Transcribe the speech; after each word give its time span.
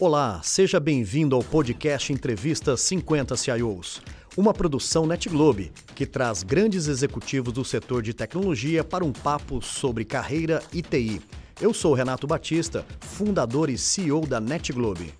Olá, 0.00 0.40
seja 0.44 0.78
bem-vindo 0.78 1.34
ao 1.34 1.42
podcast 1.42 2.12
Entrevista 2.12 2.76
50 2.76 3.36
CIOs, 3.36 4.00
uma 4.36 4.54
produção 4.54 5.04
NetGlobe 5.04 5.72
que 5.92 6.06
traz 6.06 6.44
grandes 6.44 6.86
executivos 6.86 7.52
do 7.52 7.64
setor 7.64 8.00
de 8.00 8.14
tecnologia 8.14 8.84
para 8.84 9.04
um 9.04 9.12
papo 9.12 9.60
sobre 9.60 10.04
carreira 10.04 10.62
e 10.72 10.82
TI. 10.82 11.20
Eu 11.60 11.74
sou 11.74 11.94
Renato 11.94 12.28
Batista, 12.28 12.86
fundador 13.00 13.68
e 13.68 13.76
CEO 13.76 14.24
da 14.24 14.40
NetGlobe. 14.40 15.12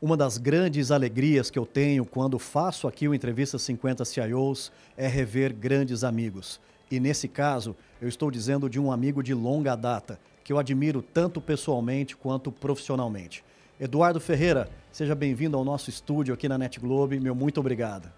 Uma 0.00 0.16
das 0.16 0.38
grandes 0.38 0.92
alegrias 0.92 1.50
que 1.50 1.58
eu 1.58 1.66
tenho 1.66 2.04
quando 2.04 2.38
faço 2.38 2.86
aqui 2.86 3.08
o 3.08 3.14
Entrevista 3.14 3.58
50 3.58 4.04
CIOs 4.04 4.70
é 4.96 5.08
rever 5.08 5.52
grandes 5.52 6.04
amigos. 6.04 6.60
E 6.88 7.00
nesse 7.00 7.26
caso, 7.26 7.74
eu 8.00 8.06
estou 8.06 8.30
dizendo 8.30 8.70
de 8.70 8.78
um 8.78 8.92
amigo 8.92 9.20
de 9.20 9.34
longa 9.34 9.74
data 9.74 10.20
que 10.44 10.52
eu 10.52 10.58
admiro 10.58 11.02
tanto 11.02 11.40
pessoalmente 11.40 12.16
quanto 12.16 12.50
profissionalmente. 12.50 13.44
Eduardo 13.80 14.20
Ferreira, 14.20 14.68
seja 14.90 15.14
bem-vindo 15.14 15.56
ao 15.56 15.64
nosso 15.64 15.90
estúdio 15.90 16.34
aqui 16.34 16.48
na 16.48 16.58
Net 16.58 16.78
Globe. 16.78 17.18
Meu 17.18 17.34
muito 17.34 17.58
obrigado. 17.58 18.10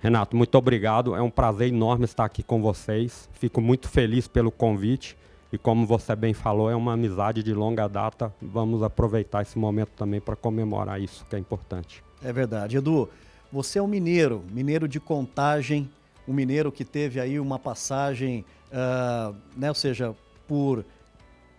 Renato, 0.00 0.36
muito 0.36 0.56
obrigado. 0.56 1.14
É 1.16 1.22
um 1.22 1.30
prazer 1.30 1.68
enorme 1.68 2.04
estar 2.04 2.24
aqui 2.24 2.42
com 2.42 2.62
vocês. 2.62 3.28
Fico 3.32 3.60
muito 3.60 3.88
feliz 3.88 4.28
pelo 4.28 4.50
convite. 4.50 5.16
E 5.52 5.58
como 5.58 5.86
você 5.86 6.14
bem 6.14 6.34
falou, 6.34 6.70
é 6.70 6.76
uma 6.76 6.92
amizade 6.92 7.42
de 7.42 7.54
longa 7.54 7.88
data. 7.88 8.32
Vamos 8.40 8.82
aproveitar 8.82 9.42
esse 9.42 9.58
momento 9.58 9.90
também 9.96 10.20
para 10.20 10.36
comemorar 10.36 11.00
isso, 11.00 11.24
que 11.28 11.34
é 11.34 11.38
importante. 11.38 12.04
É 12.22 12.32
verdade. 12.32 12.76
Edu, 12.76 13.08
você 13.50 13.78
é 13.78 13.82
um 13.82 13.86
mineiro, 13.86 14.44
mineiro 14.50 14.86
de 14.86 15.00
contagem, 15.00 15.88
um 16.28 16.32
mineiro 16.32 16.70
que 16.70 16.84
teve 16.84 17.18
aí 17.18 17.40
uma 17.40 17.58
passagem, 17.58 18.44
uh, 18.70 19.34
né, 19.56 19.70
ou 19.70 19.74
seja, 19.74 20.14
por 20.46 20.84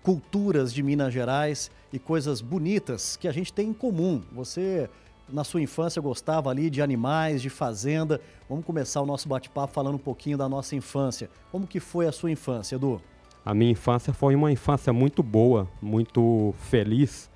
culturas 0.03 0.73
de 0.73 0.81
Minas 0.81 1.13
Gerais 1.13 1.71
e 1.91 1.99
coisas 1.99 2.41
bonitas 2.41 3.15
que 3.15 3.27
a 3.27 3.31
gente 3.31 3.51
tem 3.51 3.69
em 3.69 3.73
comum. 3.73 4.21
Você, 4.31 4.89
na 5.27 5.43
sua 5.43 5.61
infância, 5.61 6.01
gostava 6.01 6.49
ali 6.49 6.69
de 6.69 6.81
animais, 6.81 7.41
de 7.41 7.49
fazenda. 7.49 8.19
Vamos 8.49 8.65
começar 8.65 9.01
o 9.01 9.05
nosso 9.05 9.27
bate-papo 9.27 9.73
falando 9.73 9.95
um 9.95 9.99
pouquinho 9.99 10.37
da 10.37 10.47
nossa 10.47 10.75
infância. 10.75 11.29
Como 11.51 11.67
que 11.67 11.79
foi 11.79 12.07
a 12.07 12.11
sua 12.11 12.31
infância, 12.31 12.75
Edu? 12.75 13.01
A 13.45 13.53
minha 13.53 13.71
infância 13.71 14.13
foi 14.13 14.35
uma 14.35 14.51
infância 14.51 14.91
muito 14.93 15.23
boa, 15.23 15.67
muito 15.81 16.53
feliz, 16.69 17.29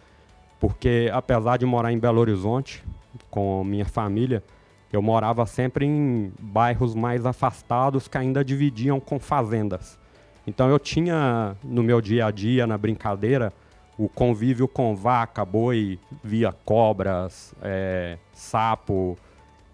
porque 0.60 1.10
apesar 1.14 1.58
de 1.58 1.66
morar 1.66 1.92
em 1.92 1.98
Belo 1.98 2.20
Horizonte 2.20 2.84
com 3.30 3.64
minha 3.64 3.86
família, 3.86 4.44
eu 4.92 5.02
morava 5.02 5.46
sempre 5.46 5.86
em 5.86 6.32
bairros 6.40 6.94
mais 6.94 7.26
afastados 7.26 8.08
que 8.08 8.18
ainda 8.18 8.46
dividiam 8.46 9.00
com 9.00 9.20
fazendas. 9.20 9.98
Então 10.46 10.70
eu 10.70 10.78
tinha 10.78 11.56
no 11.64 11.82
meu 11.82 12.02
dia 12.02 12.26
a 12.26 12.32
dia, 12.32 12.68
na 12.68 12.78
brincadeira, 12.78 13.54
o 13.98 14.10
convívio 14.10 14.68
com 14.68 14.96
vaca, 14.96 15.46
boi, 15.46 16.00
via 16.24 16.52
cobras, 16.52 17.54
é, 17.62 18.18
sapo 18.34 19.18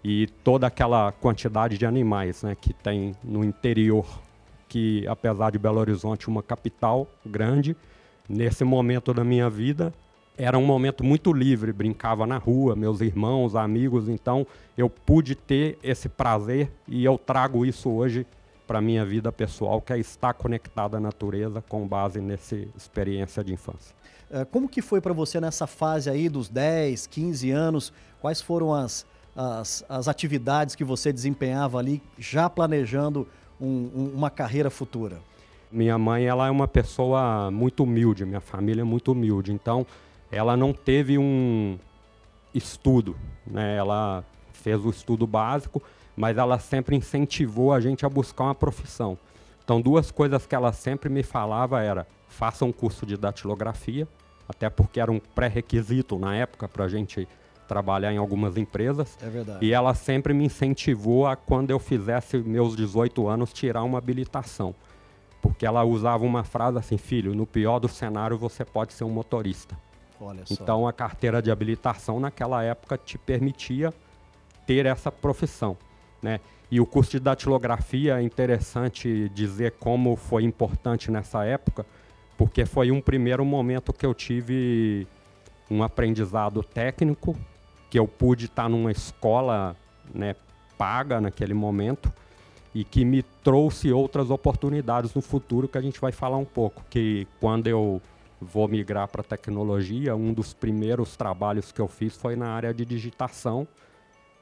e 0.04 0.26
toda 0.44 0.66
aquela 0.66 1.12
quantidade 1.12 1.76
de 1.76 1.84
animais 1.84 2.42
né, 2.42 2.56
que 2.58 2.72
tem 2.72 3.14
no 3.22 3.44
interior, 3.44 4.06
que 4.68 5.06
apesar 5.06 5.50
de 5.50 5.58
Belo 5.58 5.78
Horizonte 5.78 6.28
uma 6.28 6.42
capital 6.42 7.08
grande, 7.26 7.76
nesse 8.28 8.64
momento 8.64 9.12
da 9.12 9.24
minha 9.24 9.50
vida 9.50 9.92
era 10.38 10.56
um 10.56 10.64
momento 10.64 11.04
muito 11.04 11.34
livre, 11.34 11.70
brincava 11.70 12.26
na 12.26 12.38
rua, 12.38 12.74
meus 12.74 13.02
irmãos, 13.02 13.54
amigos, 13.54 14.08
então 14.08 14.46
eu 14.76 14.88
pude 14.88 15.34
ter 15.34 15.78
esse 15.82 16.08
prazer 16.08 16.70
e 16.88 17.04
eu 17.04 17.18
trago 17.18 17.66
isso 17.66 17.90
hoje 17.90 18.26
para 18.70 18.78
a 18.78 18.80
minha 18.80 19.04
vida 19.04 19.32
pessoal, 19.32 19.80
que 19.80 19.92
é 19.92 19.98
estar 19.98 20.32
conectado 20.32 20.96
à 20.96 21.00
natureza 21.00 21.60
com 21.68 21.88
base 21.88 22.20
nessa 22.20 22.54
experiência 22.54 23.42
de 23.42 23.52
infância. 23.52 23.92
É, 24.30 24.44
como 24.44 24.68
que 24.68 24.80
foi 24.80 25.00
para 25.00 25.12
você 25.12 25.40
nessa 25.40 25.66
fase 25.66 26.08
aí 26.08 26.28
dos 26.28 26.48
10, 26.48 27.08
15 27.08 27.50
anos? 27.50 27.92
Quais 28.20 28.40
foram 28.40 28.72
as, 28.72 29.04
as, 29.34 29.84
as 29.88 30.06
atividades 30.06 30.76
que 30.76 30.84
você 30.84 31.12
desempenhava 31.12 31.78
ali, 31.78 32.00
já 32.16 32.48
planejando 32.48 33.26
um, 33.60 33.90
um, 33.92 34.12
uma 34.14 34.30
carreira 34.30 34.70
futura? 34.70 35.18
Minha 35.68 35.98
mãe 35.98 36.26
ela 36.26 36.46
é 36.46 36.50
uma 36.52 36.68
pessoa 36.68 37.50
muito 37.50 37.82
humilde, 37.82 38.24
minha 38.24 38.40
família 38.40 38.82
é 38.82 38.84
muito 38.84 39.10
humilde, 39.10 39.52
então 39.52 39.84
ela 40.30 40.56
não 40.56 40.72
teve 40.72 41.18
um 41.18 41.76
estudo, 42.54 43.16
né? 43.44 43.74
ela 43.74 44.24
fez 44.52 44.78
o 44.84 44.90
estudo 44.90 45.26
básico, 45.26 45.82
mas 46.20 46.36
ela 46.36 46.58
sempre 46.58 46.94
incentivou 46.94 47.72
a 47.72 47.80
gente 47.80 48.04
a 48.04 48.08
buscar 48.08 48.44
uma 48.44 48.54
profissão. 48.54 49.16
Então, 49.64 49.80
duas 49.80 50.10
coisas 50.10 50.44
que 50.44 50.54
ela 50.54 50.70
sempre 50.70 51.08
me 51.08 51.22
falava 51.22 51.82
era: 51.82 52.06
faça 52.28 52.62
um 52.62 52.70
curso 52.70 53.06
de 53.06 53.16
datilografia, 53.16 54.06
até 54.46 54.68
porque 54.68 55.00
era 55.00 55.10
um 55.10 55.18
pré-requisito 55.18 56.18
na 56.18 56.36
época 56.36 56.68
para 56.68 56.84
a 56.84 56.88
gente 56.88 57.26
trabalhar 57.66 58.12
em 58.12 58.18
algumas 58.18 58.58
empresas. 58.58 59.16
É 59.22 59.30
verdade. 59.30 59.64
E 59.64 59.72
ela 59.72 59.94
sempre 59.94 60.34
me 60.34 60.44
incentivou 60.44 61.26
a, 61.26 61.36
quando 61.36 61.70
eu 61.70 61.78
fizesse 61.78 62.36
meus 62.36 62.76
18 62.76 63.26
anos, 63.26 63.50
tirar 63.50 63.82
uma 63.82 63.96
habilitação. 63.96 64.74
Porque 65.40 65.64
ela 65.64 65.82
usava 65.84 66.22
uma 66.22 66.44
frase 66.44 66.76
assim: 66.76 66.98
filho, 66.98 67.34
no 67.34 67.46
pior 67.46 67.78
do 67.78 67.88
cenário 67.88 68.36
você 68.36 68.62
pode 68.62 68.92
ser 68.92 69.04
um 69.04 69.10
motorista. 69.10 69.74
Olha 70.20 70.44
só. 70.44 70.52
Então, 70.52 70.86
a 70.86 70.92
carteira 70.92 71.40
de 71.40 71.50
habilitação 71.50 72.20
naquela 72.20 72.62
época 72.62 72.98
te 72.98 73.16
permitia 73.16 73.90
ter 74.66 74.84
essa 74.84 75.10
profissão. 75.10 75.78
Né? 76.22 76.40
E 76.70 76.80
o 76.80 76.86
curso 76.86 77.12
de 77.12 77.20
datilografia 77.20 78.18
é 78.18 78.22
interessante 78.22 79.28
dizer 79.30 79.72
como 79.78 80.16
foi 80.16 80.44
importante 80.44 81.10
nessa 81.10 81.44
época, 81.44 81.84
porque 82.36 82.64
foi 82.64 82.90
um 82.90 83.00
primeiro 83.00 83.44
momento 83.44 83.92
que 83.92 84.06
eu 84.06 84.14
tive 84.14 85.06
um 85.70 85.82
aprendizado 85.82 86.62
técnico, 86.62 87.36
que 87.88 87.98
eu 87.98 88.06
pude 88.06 88.46
estar 88.46 88.68
numa 88.68 88.90
escola 88.90 89.76
né, 90.14 90.34
paga 90.78 91.20
naquele 91.20 91.54
momento 91.54 92.12
e 92.74 92.84
que 92.84 93.04
me 93.04 93.22
trouxe 93.22 93.92
outras 93.92 94.30
oportunidades 94.30 95.12
no 95.12 95.20
futuro 95.20 95.68
que 95.68 95.76
a 95.76 95.80
gente 95.82 96.00
vai 96.00 96.12
falar 96.12 96.36
um 96.36 96.44
pouco. 96.44 96.84
Que 96.88 97.26
quando 97.40 97.66
eu 97.66 98.00
vou 98.40 98.68
migrar 98.68 99.08
para 99.08 99.22
tecnologia, 99.22 100.14
um 100.14 100.32
dos 100.32 100.54
primeiros 100.54 101.16
trabalhos 101.16 101.72
que 101.72 101.80
eu 101.80 101.88
fiz 101.88 102.16
foi 102.16 102.36
na 102.36 102.48
área 102.48 102.72
de 102.72 102.84
digitação 102.84 103.66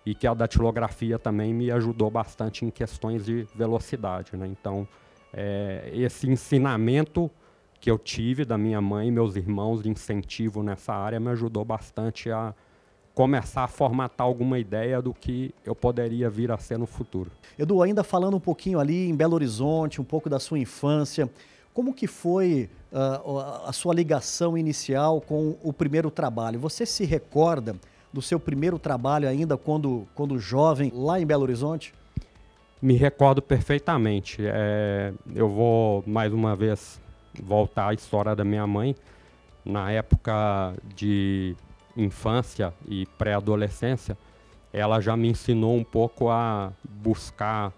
e 0.08 0.14
que 0.14 0.26
a 0.26 0.32
datilografia 0.32 1.19
também 1.19 1.52
me 1.52 1.70
ajudou 1.70 2.10
bastante 2.10 2.64
em 2.64 2.70
questões 2.70 3.26
de 3.26 3.46
velocidade. 3.54 4.34
Né? 4.38 4.46
Então, 4.46 4.88
é, 5.34 5.91
esse 5.92 6.26
ensinamento 6.26 7.30
que 7.78 7.91
eu 7.91 7.98
tive 7.98 8.47
da 8.47 8.56
minha 8.56 8.80
mãe 8.80 9.08
e 9.08 9.10
meus 9.10 9.36
irmãos 9.36 9.82
de 9.82 9.91
incentivo 9.91 10.62
nessa 10.62 10.94
área 10.94 11.20
me 11.20 11.28
ajudou 11.28 11.62
bastante 11.62 12.30
a 12.30 12.54
começar 13.14 13.64
a 13.64 13.68
formatar 13.68 14.26
alguma 14.26 14.58
ideia 14.58 15.02
do 15.02 15.12
que 15.12 15.54
eu 15.62 15.74
poderia 15.74 16.30
vir 16.30 16.50
a 16.50 16.56
ser 16.56 16.78
no 16.78 16.86
futuro. 16.86 17.30
Edu, 17.58 17.82
ainda 17.82 18.02
falando 18.02 18.34
um 18.34 18.41
pouquinho 18.41 18.80
ali 18.80 19.10
em 19.10 19.14
Belo 19.14 19.34
Horizonte, 19.34 20.00
um 20.00 20.04
pouco 20.04 20.30
da 20.30 20.41
sua 20.41 20.58
infância, 20.58 21.28
como 21.74 21.92
que 21.92 22.06
foi 22.06 22.70
uh, 22.91 23.66
a 23.66 23.72
sua 23.74 23.92
ligação 23.92 24.56
inicial 24.56 25.20
com 25.20 25.54
o 25.62 25.70
primeiro 25.70 26.10
trabalho? 26.10 26.58
Você 26.60 26.86
se 26.86 27.04
recorda 27.04 27.76
do 28.12 28.22
seu 28.22 28.41
primeiro 28.41 28.78
trabalho 28.78 29.28
ainda 29.28 29.56
quando, 29.56 30.06
quando 30.14 30.38
jovem 30.38 30.92
lá 30.94 31.20
em 31.20 31.26
Belo 31.26 31.42
Horizonte? 31.42 31.92
Me 32.80 32.94
recordo 32.94 33.42
perfeitamente. 33.42 34.38
É, 34.41 35.12
eu 35.34 35.48
vou 35.48 36.04
mais 36.06 36.32
uma 36.32 36.54
vez 36.54 37.00
voltar 37.42 37.88
à 37.88 37.94
história 37.94 38.34
da 38.36 38.44
minha 38.44 38.66
mãe. 38.66 38.94
Na 39.64 39.91
época 39.91 40.74
de 40.94 41.56
infância 41.97 42.72
e 42.86 43.04
pré-adolescência, 43.18 44.16
ela 44.72 45.00
já 45.00 45.16
me 45.16 45.28
ensinou 45.28 45.76
um 45.76 45.84
pouco 45.84 46.30
a 46.30 46.72
buscar 46.84 47.72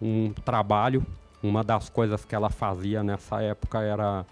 um 0.00 0.32
trabalho. 0.44 1.04
Uma 1.42 1.64
das 1.64 1.88
coisas 1.88 2.24
que 2.24 2.34
ela 2.34 2.50
fazia 2.50 3.02
nessa 3.02 3.40
época 3.40 3.80
era 3.80 4.26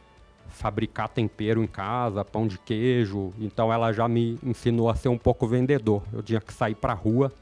fabricar 0.54 1.08
tempero 1.08 1.62
em 1.62 1.66
casa, 1.66 2.24
pão 2.24 2.46
de 2.46 2.58
queijo. 2.58 3.32
Então 3.38 3.72
ela 3.72 3.92
já 3.92 4.08
me 4.08 4.38
ensinou 4.42 4.88
a 4.88 4.94
ser 4.94 5.08
um 5.08 5.18
pouco 5.18 5.46
vendedor. 5.46 6.02
Eu 6.12 6.22
tinha 6.22 6.40
que 6.40 6.52
sair 6.52 6.74
para 6.74 6.92
a 6.92 6.96
rua 6.96 7.32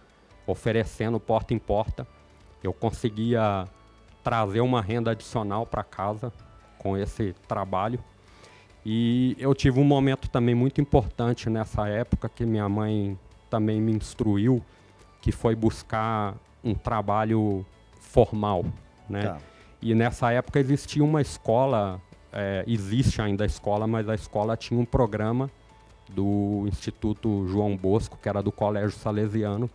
oferecendo 0.46 1.20
porta 1.20 1.54
em 1.54 1.58
porta. 1.58 2.06
Eu 2.62 2.72
conseguia 2.72 3.66
trazer 4.22 4.60
uma 4.60 4.80
renda 4.80 5.10
adicional 5.10 5.66
para 5.66 5.82
casa 5.84 6.32
com 6.78 6.96
esse 6.96 7.34
trabalho. 7.46 7.98
E 8.84 9.36
eu 9.38 9.54
tive 9.54 9.78
um 9.78 9.84
momento 9.84 10.28
também 10.28 10.54
muito 10.54 10.80
importante 10.80 11.48
nessa 11.48 11.88
época 11.88 12.28
que 12.28 12.44
minha 12.44 12.68
mãe 12.68 13.16
também 13.48 13.80
me 13.80 13.92
instruiu, 13.92 14.62
que 15.20 15.30
foi 15.30 15.54
buscar 15.54 16.34
um 16.64 16.74
trabalho 16.74 17.64
formal, 18.00 18.64
né? 19.08 19.22
Tá. 19.22 19.38
E 19.80 19.94
nessa 19.94 20.32
época 20.32 20.58
existia 20.58 21.02
uma 21.02 21.20
escola 21.20 22.00
é, 22.32 22.64
existe 22.66 23.20
ainda 23.20 23.44
a 23.44 23.46
escola, 23.46 23.86
mas 23.86 24.08
a 24.08 24.14
escola 24.14 24.56
tinha 24.56 24.80
um 24.80 24.84
programa 24.84 25.50
do 26.08 26.64
Instituto 26.66 27.46
João 27.48 27.76
Bosco, 27.76 28.18
que 28.20 28.28
era 28.28 28.42
do 28.42 28.50
Colégio 28.50 28.92
Salesiano, 28.92 29.70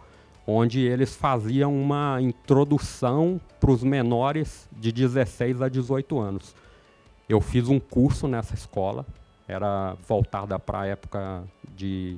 onde 0.45 0.79
eles 0.79 1.15
faziam 1.15 1.75
uma 1.75 2.21
introdução 2.21 3.39
para 3.59 3.71
os 3.71 3.83
menores 3.83 4.67
de 4.71 4.91
16 4.91 5.61
a 5.61 5.69
18 5.69 6.19
anos. 6.19 6.55
Eu 7.27 7.41
fiz 7.41 7.67
um 7.67 7.79
curso 7.79 8.27
nessa 8.27 8.53
escola, 8.53 9.05
era 9.47 9.95
voltada 10.07 10.57
para 10.57 10.81
a 10.81 10.87
época 10.87 11.43
de 11.75 12.17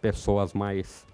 pessoas 0.00 0.52
mais 0.52 1.06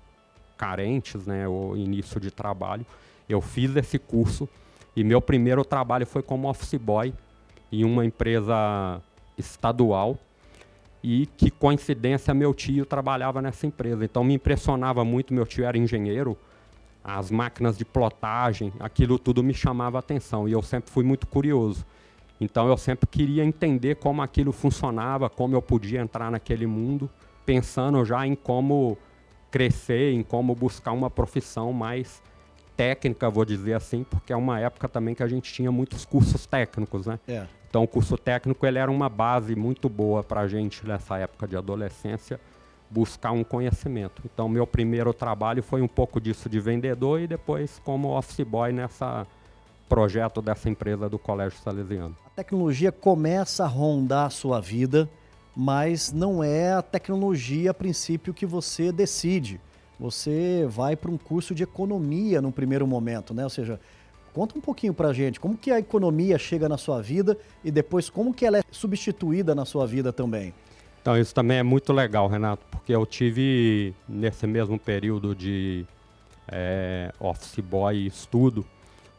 carentes, 0.57 1.27
né, 1.27 1.47
o 1.47 1.77
início 1.77 2.19
de 2.19 2.31
trabalho. 2.31 2.87
Eu 3.29 3.41
fiz 3.41 3.75
esse 3.77 3.99
curso 3.99 4.49
e 4.97 5.05
meu 5.05 5.21
primeiro 5.21 5.65
trabalho 5.65 6.07
foi 6.07 6.23
como 6.23 6.49
office 6.49 6.75
boy 6.75 7.13
em 7.81 7.85
uma 7.85 8.05
empresa 8.05 9.01
estadual 9.37 10.19
e 11.03 11.27
que 11.37 11.51
coincidência 11.51 12.33
meu 12.33 12.55
tio 12.55 12.87
trabalhava 12.87 13.43
nessa 13.43 13.67
empresa. 13.67 14.05
Então 14.05 14.25
me 14.25 14.35
impressionava 14.35 15.05
muito, 15.05 15.35
meu 15.35 15.47
tio 15.47 15.65
era 15.65 15.77
engenheiro, 15.77 16.37
as 17.05 17.31
máquinas 17.31 17.77
de 17.77 17.85
plotagem, 17.85 18.73
aquilo 18.81 19.19
tudo 19.19 19.43
me 19.43 19.53
chamava 19.53 19.99
atenção 19.99 20.49
e 20.49 20.53
eu 20.53 20.63
sempre 20.63 20.91
fui 20.91 21.05
muito 21.05 21.27
curioso. 21.27 21.85
Então 22.41 22.67
eu 22.67 22.77
sempre 22.77 23.07
queria 23.07 23.45
entender 23.45 23.97
como 23.97 24.23
aquilo 24.23 24.53
funcionava, 24.53 25.29
como 25.29 25.55
eu 25.55 25.63
podia 25.63 26.01
entrar 26.01 26.31
naquele 26.31 26.67
mundo, 26.67 27.11
pensando 27.45 28.03
já 28.05 28.27
em 28.27 28.35
como 28.35 28.97
crescer, 29.51 30.13
em 30.13 30.23
como 30.23 30.55
buscar 30.55 30.93
uma 30.93 31.11
profissão 31.11 31.73
mais 31.73 32.23
técnica, 32.77 33.31
vou 33.31 33.45
dizer 33.45 33.75
assim, 33.75 34.05
porque 34.05 34.33
é 34.33 34.37
uma 34.37 34.59
época 34.59 34.89
também 34.89 35.15
que 35.15 35.23
a 35.23 35.29
gente 35.29 35.53
tinha 35.53 35.71
muitos 35.71 36.05
cursos 36.05 36.47
técnicos, 36.47 37.07
né? 37.07 37.21
É. 37.29 37.47
Então 37.75 37.83
o 37.83 37.89
curso 37.89 38.17
técnico 38.17 38.65
ele 38.65 38.79
era 38.79 38.89
uma 38.89 39.09
base 39.09 39.57
muito 39.57 39.89
boa 39.89 40.23
para 40.23 40.43
a 40.43 40.47
gente 40.47 40.87
nessa 40.87 41.19
época 41.19 41.45
de 41.49 41.57
adolescência 41.57 42.39
buscar 42.89 43.33
um 43.33 43.43
conhecimento. 43.43 44.23
Então 44.25 44.49
meu 44.49 44.65
primeiro 44.65 45.13
trabalho 45.13 45.61
foi 45.61 45.83
um 45.83 45.89
pouco 45.89 46.21
disso 46.21 46.49
de 46.49 46.61
vendedor 46.61 47.21
e 47.21 47.27
depois 47.27 47.81
como 47.85 48.17
office 48.17 48.47
boy 48.47 48.71
nessa 48.71 49.27
projeto 49.89 50.41
dessa 50.41 50.71
empresa 50.71 51.09
do 51.09 51.19
Colégio 51.19 51.59
Salesiano. 51.65 52.17
A 52.25 52.31
tecnologia 52.31 52.93
começa 52.93 53.65
a 53.65 53.67
rondar 53.67 54.27
a 54.27 54.31
sua 54.31 54.61
vida, 54.61 55.11
mas 55.57 56.13
não 56.13 56.45
é 56.45 56.75
a 56.75 56.81
tecnologia 56.81 57.73
a 57.73 57.75
princípio 57.75 58.33
que 58.33 58.47
você 58.47 58.93
decide. 58.93 59.61
Você 59.99 60.65
vai 60.71 60.95
para 60.95 61.11
um 61.11 61.19
curso 61.19 61.53
de 61.57 61.65
economia 61.65 62.41
no 62.41 62.53
primeiro 62.53 62.87
momento, 62.87 63.35
né? 63.35 63.43
Ou 63.43 63.51
seja, 63.51 63.81
conta 64.35 64.59
um 64.59 64.61
pouquinho 64.61 64.93
para 64.93 65.09
a 65.09 65.13
gente 65.13 65.39
como 65.39 65.57
que 65.57 65.71
a 65.71 65.79
economia 65.79 66.37
chega 66.37 66.69
na 66.69 66.77
sua 66.77 67.01
vida 67.01 67.39
e 67.65 67.71
depois 67.71 68.11
como 68.11 68.35
que 68.35 68.45
ela 68.45 68.59
é 68.59 68.63
substituída 68.71 69.55
na 69.55 69.65
sua 69.65 69.87
vida 69.87 70.13
também. 70.13 70.53
Então 71.01 71.17
isso 71.17 71.35
também 71.35 71.59
é 71.59 71.63
muito 71.63 71.93
legal, 71.93 72.27
Renato, 72.29 72.67
porque 72.71 72.93
eu 72.95 73.07
tive 73.07 73.95
nesse 74.09 74.47
mesmo 74.47 74.79
período 74.79 75.35
de 75.35 75.87
é, 76.49 77.13
office 77.21 77.61
boy 77.61 78.07
estudo, 78.07 78.67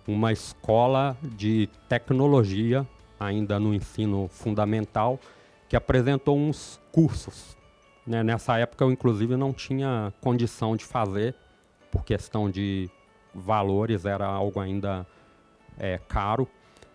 uma 0.08 0.32
escola 0.32 1.18
de 1.22 1.70
tecnologia, 1.88 2.86
ainda 3.20 3.60
no 3.60 3.74
ensino 3.74 4.28
fundamental, 4.30 5.20
que 5.70 5.76
apresentou 5.76 6.38
uns 6.38 6.80
cursos. 6.92 7.56
Né? 8.06 8.24
Nessa 8.24 8.58
época 8.58 8.84
eu, 8.84 8.92
inclusive, 8.92 9.36
não 9.36 9.54
tinha 9.54 10.14
condição 10.22 10.76
de 10.76 10.84
fazer, 10.84 11.36
por 11.92 12.04
questão 12.04 12.50
de 12.50 12.90
valores, 13.36 14.06
era 14.06 14.26
algo 14.26 14.60
ainda 14.60 15.06
é, 15.78 16.00
caro, 16.08 16.48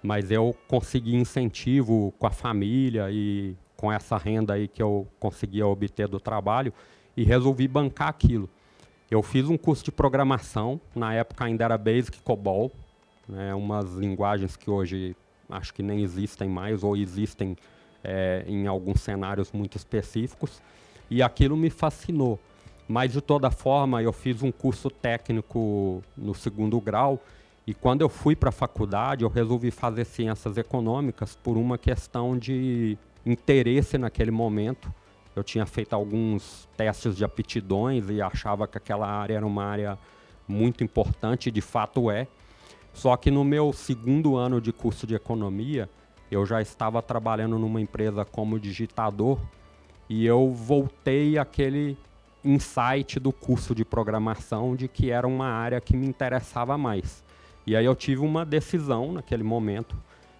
mas 0.02 0.30
eu 0.30 0.56
consegui 0.66 1.14
incentivo 1.14 2.14
com 2.18 2.26
a 2.26 2.30
família 2.30 3.10
e 3.10 3.54
com 3.76 3.92
essa 3.92 4.16
renda 4.16 4.54
aí 4.54 4.66
que 4.66 4.82
eu 4.82 5.06
conseguia 5.18 5.66
obter 5.66 6.08
do 6.08 6.18
trabalho 6.18 6.72
e 7.16 7.22
resolvi 7.22 7.68
bancar 7.68 8.08
aquilo. 8.08 8.48
Eu 9.10 9.22
fiz 9.22 9.48
um 9.48 9.56
curso 9.56 9.84
de 9.84 9.92
programação, 9.92 10.80
na 10.94 11.12
época 11.12 11.44
ainda 11.44 11.64
era 11.64 11.76
Basic 11.76 12.20
COBOL, 12.22 12.70
né, 13.28 13.54
umas 13.54 13.94
linguagens 13.94 14.56
que 14.56 14.70
hoje 14.70 15.16
acho 15.48 15.74
que 15.74 15.82
nem 15.82 16.02
existem 16.02 16.48
mais 16.48 16.84
ou 16.84 16.96
existem 16.96 17.56
é, 18.04 18.44
em 18.46 18.66
alguns 18.66 19.00
cenários 19.00 19.50
muito 19.52 19.76
específicos, 19.76 20.62
e 21.10 21.22
aquilo 21.22 21.56
me 21.56 21.70
fascinou. 21.70 22.38
Mas 22.90 23.12
de 23.12 23.20
toda 23.20 23.52
forma, 23.52 24.02
eu 24.02 24.12
fiz 24.12 24.42
um 24.42 24.50
curso 24.50 24.90
técnico 24.90 26.02
no 26.16 26.34
segundo 26.34 26.80
grau 26.80 27.20
e 27.64 27.72
quando 27.72 28.00
eu 28.00 28.08
fui 28.08 28.34
para 28.34 28.48
a 28.48 28.52
faculdade, 28.52 29.22
eu 29.22 29.28
resolvi 29.28 29.70
fazer 29.70 30.04
ciências 30.04 30.56
econômicas 30.56 31.36
por 31.36 31.56
uma 31.56 31.78
questão 31.78 32.36
de 32.36 32.98
interesse 33.24 33.96
naquele 33.96 34.32
momento. 34.32 34.92
Eu 35.36 35.44
tinha 35.44 35.64
feito 35.66 35.92
alguns 35.92 36.68
testes 36.76 37.16
de 37.16 37.24
aptidões 37.24 38.10
e 38.10 38.20
achava 38.20 38.66
que 38.66 38.76
aquela 38.76 39.06
área 39.06 39.34
era 39.36 39.46
uma 39.46 39.64
área 39.64 39.96
muito 40.48 40.82
importante, 40.82 41.48
de 41.48 41.60
fato 41.60 42.10
é. 42.10 42.26
Só 42.92 43.16
que 43.16 43.30
no 43.30 43.44
meu 43.44 43.72
segundo 43.72 44.34
ano 44.34 44.60
de 44.60 44.72
curso 44.72 45.06
de 45.06 45.14
economia, 45.14 45.88
eu 46.28 46.44
já 46.44 46.60
estava 46.60 47.00
trabalhando 47.00 47.56
numa 47.56 47.80
empresa 47.80 48.24
como 48.24 48.58
digitador 48.58 49.38
e 50.08 50.26
eu 50.26 50.50
voltei 50.50 51.38
aquele 51.38 51.96
insight 52.44 53.18
do 53.20 53.32
curso 53.32 53.74
de 53.74 53.84
programação 53.84 54.74
de 54.74 54.88
que 54.88 55.10
era 55.10 55.26
uma 55.26 55.46
área 55.46 55.80
que 55.80 55.96
me 55.96 56.06
interessava 56.06 56.76
mais. 56.78 57.22
E 57.66 57.76
aí 57.76 57.84
eu 57.84 57.94
tive 57.94 58.20
uma 58.20 58.44
decisão 58.44 59.12
naquele 59.12 59.42
momento 59.42 59.96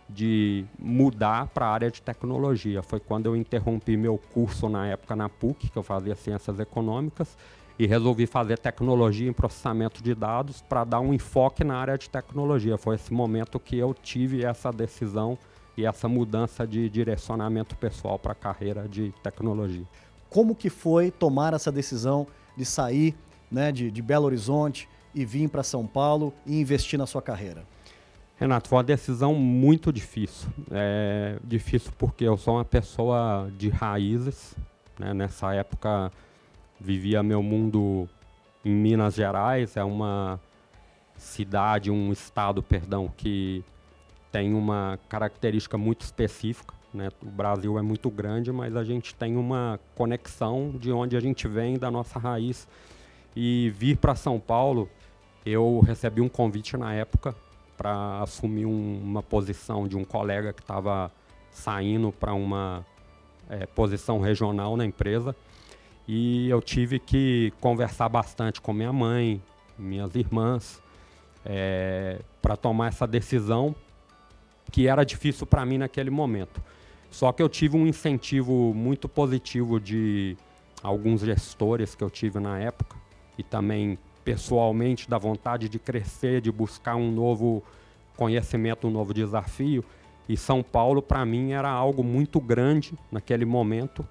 de 0.09 0.65
mudar 0.79 1.47
para 1.49 1.67
a 1.67 1.71
área 1.71 1.91
de 1.91 2.03
tecnologia. 2.03 2.83
Foi 2.83 2.99
quando 2.99 3.27
eu 3.27 3.37
interrompi 3.37 3.97
meu 3.97 4.19
curso 4.33 4.69
na 4.69 4.87
época 4.89 5.15
na 5.15 5.29
PUC, 5.29 5.71
que 5.71 5.77
eu 5.77 5.83
fazia 5.83 6.15
ciências 6.17 6.59
econômicas, 6.59 7.37
e 7.79 7.87
resolvi 7.87 8.27
fazer 8.27 8.59
tecnologia 8.59 9.29
em 9.29 9.33
processamento 9.33 10.03
de 10.03 10.15
dados 10.15 10.61
para 10.61 10.85
dar 10.85 11.01
um 11.01 11.15
enfoque 11.15 11.65
na 11.65 11.77
área 11.77 11.97
de 11.97 12.11
tecnologia. 12.11 12.77
Foi 12.77 12.97
esse 12.97 13.13
momento 13.13 13.59
que 13.59 13.79
eu 13.79 13.95
tive 13.95 14.45
essa 14.45 14.71
decisão 14.71 15.39
e 15.77 15.87
essa 15.87 16.07
mudança 16.07 16.67
de 16.67 16.91
direcionamento 16.91 17.75
pessoal 17.77 18.19
para 18.19 18.33
a 18.33 18.35
carreira 18.35 18.87
de 18.87 19.15
tecnologia. 19.23 19.87
Como 20.31 20.55
que 20.55 20.71
foi 20.71 21.11
tomar 21.11 21.53
essa 21.53 21.71
decisão 21.71 22.27
de 22.57 22.65
sair 22.65 23.15
né, 23.51 23.71
de, 23.73 23.91
de 23.91 24.01
Belo 24.01 24.27
Horizonte 24.27 24.89
e 25.15 25.25
vir 25.25 25.49
para 25.49 25.63
São 25.63 25.87
Paulo 25.87 26.33
e 26.47 26.59
investir 26.59 26.99
na 26.99 27.05
sua 27.05 27.21
carreira? 27.21 27.65
Renato, 28.37 28.69
foi 28.69 28.79
uma 28.79 28.85
decisão 28.85 29.35
muito 29.35 29.93
difícil. 29.93 30.49
É 30.71 31.37
difícil 31.45 31.93
porque 31.99 32.25
eu 32.25 32.39
sou 32.39 32.55
uma 32.55 32.65
pessoa 32.65 33.51
de 33.59 33.69
raízes. 33.69 34.55
Né? 34.99 35.13
Nessa 35.13 35.53
época, 35.53 36.11
vivia 36.81 37.23
meu 37.23 37.43
mundo 37.43 38.09
em 38.65 38.71
Minas 38.71 39.15
Gerais, 39.15 39.77
é 39.77 39.85
uma 39.85 40.41
cidade, 41.17 41.91
um 41.91 42.13
estado, 42.13 42.63
perdão, 42.63 43.13
que 43.15 43.65
tem 44.33 44.55
uma 44.55 44.99
característica 45.09 45.77
muito 45.77 46.03
específica. 46.03 46.75
Né? 46.93 47.09
O 47.23 47.27
Brasil 47.27 47.79
é 47.79 47.83
muito 47.83 48.11
grande, 48.11 48.53
mas 48.53 48.77
a 48.77 48.85
gente 48.85 49.15
tem 49.15 49.37
uma 49.37 49.79
conexão 49.95 50.73
de 50.79 50.93
onde 50.93 51.17
a 51.17 51.21
gente 51.21 51.47
vem, 51.47 51.79
da 51.79 51.91
nossa 51.91 52.19
raiz. 52.19 52.67
E 53.35 53.71
vir 53.77 53.97
para 53.97 54.15
São 54.15 54.41
Paulo, 54.41 54.89
eu 55.47 55.81
recebi 55.81 56.21
um 56.21 56.29
convite 56.29 56.77
na 56.77 56.93
época 56.93 57.35
para 57.77 58.21
assumir 58.23 58.67
um, 58.67 59.01
uma 59.03 59.23
posição 59.23 59.89
de 59.89 59.97
um 59.97 60.05
colega 60.05 60.53
que 60.53 60.61
estava 60.61 61.11
saindo 61.51 62.13
para 62.13 62.35
uma 62.35 62.85
é, 63.49 63.67
posição 63.67 64.21
regional 64.21 64.77
na 64.77 64.85
empresa 64.85 65.35
e 66.07 66.51
eu 66.51 66.61
tive 66.61 66.99
que 66.99 67.53
conversar 67.61 68.09
bastante 68.09 68.61
com 68.61 68.73
minha 68.73 68.93
mãe, 68.93 69.41
minhas 69.79 70.15
irmãs, 70.15 70.83
é, 71.45 72.21
para 72.43 72.57
tomar 72.57 72.89
essa 72.89 73.07
decisão 73.07 73.75
que 74.73 74.87
era 74.89 75.05
difícil 75.05 75.47
para 75.47 75.65
mim 75.65 75.79
naquele 75.79 76.11
momento. 76.11 76.61
Só 77.11 77.33
que 77.33 77.43
eu 77.43 77.49
tive 77.49 77.77
um 77.77 77.87
incentivo 77.87 78.73
muito 78.75 79.09
positivo 79.09 79.81
de 79.81 80.37
alguns 80.83 81.21
gestores 81.23 81.95
que 81.95 82.03
eu 82.05 82.11
tive 82.11 82.39
na 82.39 82.59
época 82.59 82.97
e 83.37 83.43
também 83.43 83.99
pessoalmente 84.25 85.09
da 85.09 85.19
vontade 85.19 85.69
de 85.69 85.79
crescer, 85.79 86.41
de 86.41 86.53
buscar 86.53 86.95
um 86.95 87.11
novo 87.11 87.63
conhecimento, 88.17 88.87
um 88.87 88.91
novo 88.91 89.13
desafio. 89.13 89.85
E 90.29 90.37
São 90.37 90.63
Paulo 90.63 91.03
para 91.03 91.25
mim 91.27 91.53
era 91.53 91.69
algo 91.69 92.05
muito 92.05 92.41
grande 92.41 92.95
naquele 93.11 93.45
momento 93.45 94.07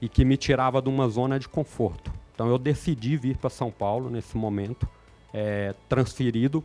e 0.00 0.08
que 0.08 0.24
me 0.24 0.36
tirava 0.36 0.82
de 0.82 0.88
uma 0.88 1.08
zona 1.08 1.38
de 1.38 1.48
conforto. 1.48 2.12
Então 2.34 2.48
eu 2.48 2.58
decidi 2.58 3.16
vir 3.16 3.36
para 3.36 3.50
São 3.50 3.70
Paulo 3.70 4.10
nesse 4.10 4.36
momento, 4.36 4.86
é, 5.32 5.74
transferido. 5.88 6.62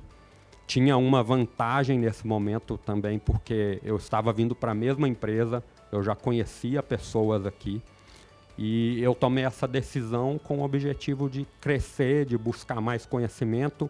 Tinha 0.66 0.98
uma 0.98 1.22
vantagem 1.22 2.00
nesse 2.00 2.26
momento 2.26 2.78
também, 2.78 3.20
porque 3.20 3.80
eu 3.84 3.98
estava 3.98 4.32
vindo 4.32 4.56
para 4.56 4.72
a 4.72 4.76
mesma 4.76 5.08
empresa, 5.08 5.64
eu 5.92 6.02
já 6.02 6.16
conhecia 6.16 6.82
pessoas 6.82 7.46
aqui, 7.46 7.82
e 8.58 9.02
eu 9.02 9.16
tomei 9.16 9.46
essa 9.46 9.68
decisão 9.68 10.40
com 10.42 10.60
o 10.60 10.64
objetivo 10.64 11.30
de 11.30 11.46
crescer, 11.60 12.26
de 12.26 12.38
buscar 12.38 12.80
mais 12.80 13.06
conhecimento 13.06 13.90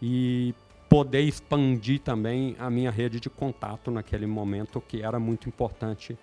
e 0.00 0.54
poder 0.88 1.20
expandir 1.20 2.00
também 2.00 2.56
a 2.58 2.68
minha 2.68 2.90
rede 2.90 3.18
de 3.18 3.30
contato 3.30 3.90
naquele 3.90 4.26
momento, 4.26 4.80
que 4.80 5.02
era 5.02 5.18
muito 5.18 5.48
importante 5.48 6.18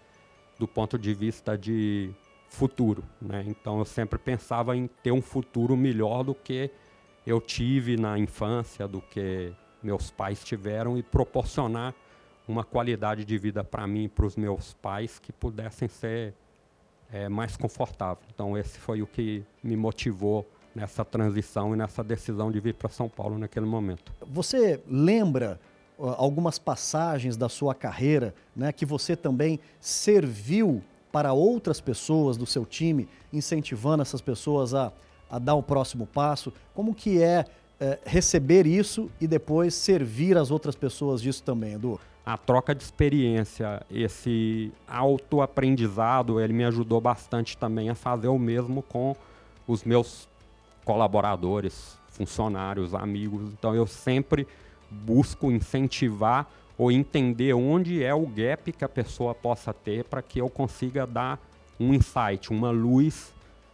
do 0.60 0.68
ponto 0.68 1.00
de 1.00 1.14
vista 1.14 1.58
de 1.58 2.12
futuro. 2.50 3.04
Né? 3.22 3.46
Então 3.48 3.80
eu 3.80 3.86
sempre 3.86 4.20
pensava 4.20 4.76
em 4.76 4.88
ter 5.02 5.12
um 5.12 5.22
futuro 5.22 5.78
melhor 5.78 6.24
do 6.24 6.36
que 6.36 6.70
eu 7.26 7.40
tive 7.40 7.96
na 7.96 8.20
infância, 8.20 8.88
do 8.88 9.02
que 9.02 9.54
meus 9.82 10.12
pais 10.12 10.44
tiveram 10.44 10.98
e 10.98 11.04
proporcionar 11.04 11.94
uma 12.48 12.64
qualidade 12.64 13.24
de 13.24 13.38
vida 13.38 13.64
para 13.64 13.86
mim 13.86 14.06
e 14.06 14.10
para 14.10 14.26
os 14.26 14.36
meus 14.36 14.74
pais 14.76 15.20
que 15.20 15.32
pudessem 15.32 15.88
ser 15.88 16.34
é, 17.12 17.30
mais 17.30 17.56
confortável. 17.56 18.24
Então, 18.34 18.58
esse 18.58 18.80
foi 18.80 19.02
o 19.02 19.08
que 19.08 19.44
me 19.64 19.76
motivou 19.76 20.48
nessa 20.74 21.04
transição 21.04 21.74
e 21.74 21.78
nessa 21.78 22.04
decisão 22.04 22.52
de 22.52 22.60
vir 22.60 22.74
para 22.74 22.90
São 22.90 23.10
Paulo 23.10 23.38
naquele 23.38 23.66
momento. 23.66 24.12
Você 24.28 24.82
lembra 24.88 25.60
uh, 25.98 26.10
algumas 26.18 26.60
passagens 26.60 27.36
da 27.36 27.50
sua 27.50 27.74
carreira 27.74 28.34
né, 28.56 28.72
que 28.72 28.86
você 28.86 29.16
também 29.16 29.60
serviu 29.80 30.82
para 31.12 31.34
outras 31.34 31.82
pessoas 31.82 32.38
do 32.38 32.46
seu 32.46 32.66
time, 32.66 33.10
incentivando 33.34 34.02
essas 34.02 34.22
pessoas 34.22 34.74
a, 34.74 34.92
a 35.30 35.40
dar 35.40 35.56
o 35.56 35.64
próximo 35.64 36.06
passo? 36.06 36.54
Como 36.74 36.94
que 36.94 37.22
é, 37.22 37.46
é 37.80 38.00
receber 38.06 38.68
isso 38.68 39.10
e 39.22 39.28
depois 39.28 39.74
servir 39.74 40.38
as 40.38 40.52
outras 40.52 40.76
pessoas 40.76 41.22
disso 41.22 41.44
também, 41.44 41.74
Edu? 41.74 42.00
a 42.32 42.38
troca 42.38 42.76
de 42.76 42.84
experiência, 42.84 43.82
esse 43.90 44.72
autoaprendizado, 44.88 46.40
ele 46.40 46.54
me 46.54 46.64
ajudou 46.64 47.02
bastante 47.02 47.58
também 47.58 47.90
a 47.90 47.96
fazer 47.96 48.28
o 48.28 48.38
mesmo 48.38 48.84
com 48.84 49.16
os 49.68 49.84
meus 49.84 50.30
colaboradores, 50.86 51.98
funcionários, 52.10 52.94
amigos. 52.94 53.52
Então 53.54 53.74
eu 53.74 53.88
sempre 53.88 54.48
busco 54.92 55.52
incentivar 55.52 56.48
ou 56.78 56.92
entender 56.92 57.54
onde 57.54 58.04
é 58.04 58.14
o 58.14 58.28
gap 58.28 58.72
que 58.74 58.86
a 58.86 58.90
pessoa 58.90 59.34
possa 59.34 59.74
ter 59.74 60.04
para 60.04 60.22
que 60.22 60.40
eu 60.40 60.50
consiga 60.52 61.08
dar 61.08 61.40
um 61.80 61.96
insight, 61.96 62.52
uma 62.52 62.70
luz 62.70 63.34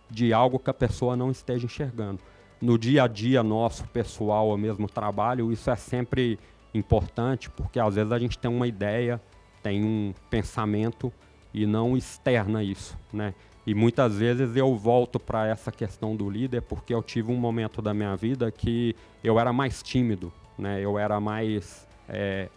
de 0.09 0.31
algo 0.31 0.59
que 0.59 0.69
a 0.69 0.73
pessoa 0.73 1.17
não 1.17 1.29
esteja 1.29 1.65
enxergando. 1.65 2.21
No 2.61 2.77
dia 2.77 3.03
a 3.03 3.07
dia 3.07 3.43
nosso, 3.43 3.83
pessoal, 3.89 4.47
ou 4.47 4.57
mesmo 4.57 4.87
trabalho, 4.87 5.51
isso 5.51 5.69
é 5.69 5.75
sempre 5.75 6.39
importante, 6.73 7.49
porque 7.49 7.79
às 7.79 7.95
vezes 7.95 8.11
a 8.11 8.19
gente 8.19 8.37
tem 8.37 8.49
uma 8.49 8.67
ideia, 8.67 9.21
tem 9.61 9.83
um 9.83 10.13
pensamento 10.29 11.11
e 11.53 11.65
não 11.65 11.95
externa 11.95 12.63
isso, 12.63 12.97
né? 13.11 13.33
E 13.65 13.73
muitas 13.73 14.17
vezes 14.17 14.55
eu 14.55 14.75
volto 14.75 15.19
para 15.19 15.47
essa 15.47 15.71
questão 15.71 16.15
do 16.15 16.29
líder 16.29 16.61
porque 16.61 16.93
eu 16.93 17.01
tive 17.01 17.31
um 17.31 17.35
momento 17.35 17.81
da 17.81 17.93
minha 17.93 18.15
vida 18.15 18.51
que 18.51 18.95
eu 19.23 19.39
era 19.39 19.51
mais 19.51 19.81
tímido, 19.81 20.31
né? 20.57 20.79
Eu 20.79 20.99
era 20.99 21.19
mais 21.19 21.87
é, 22.07 22.49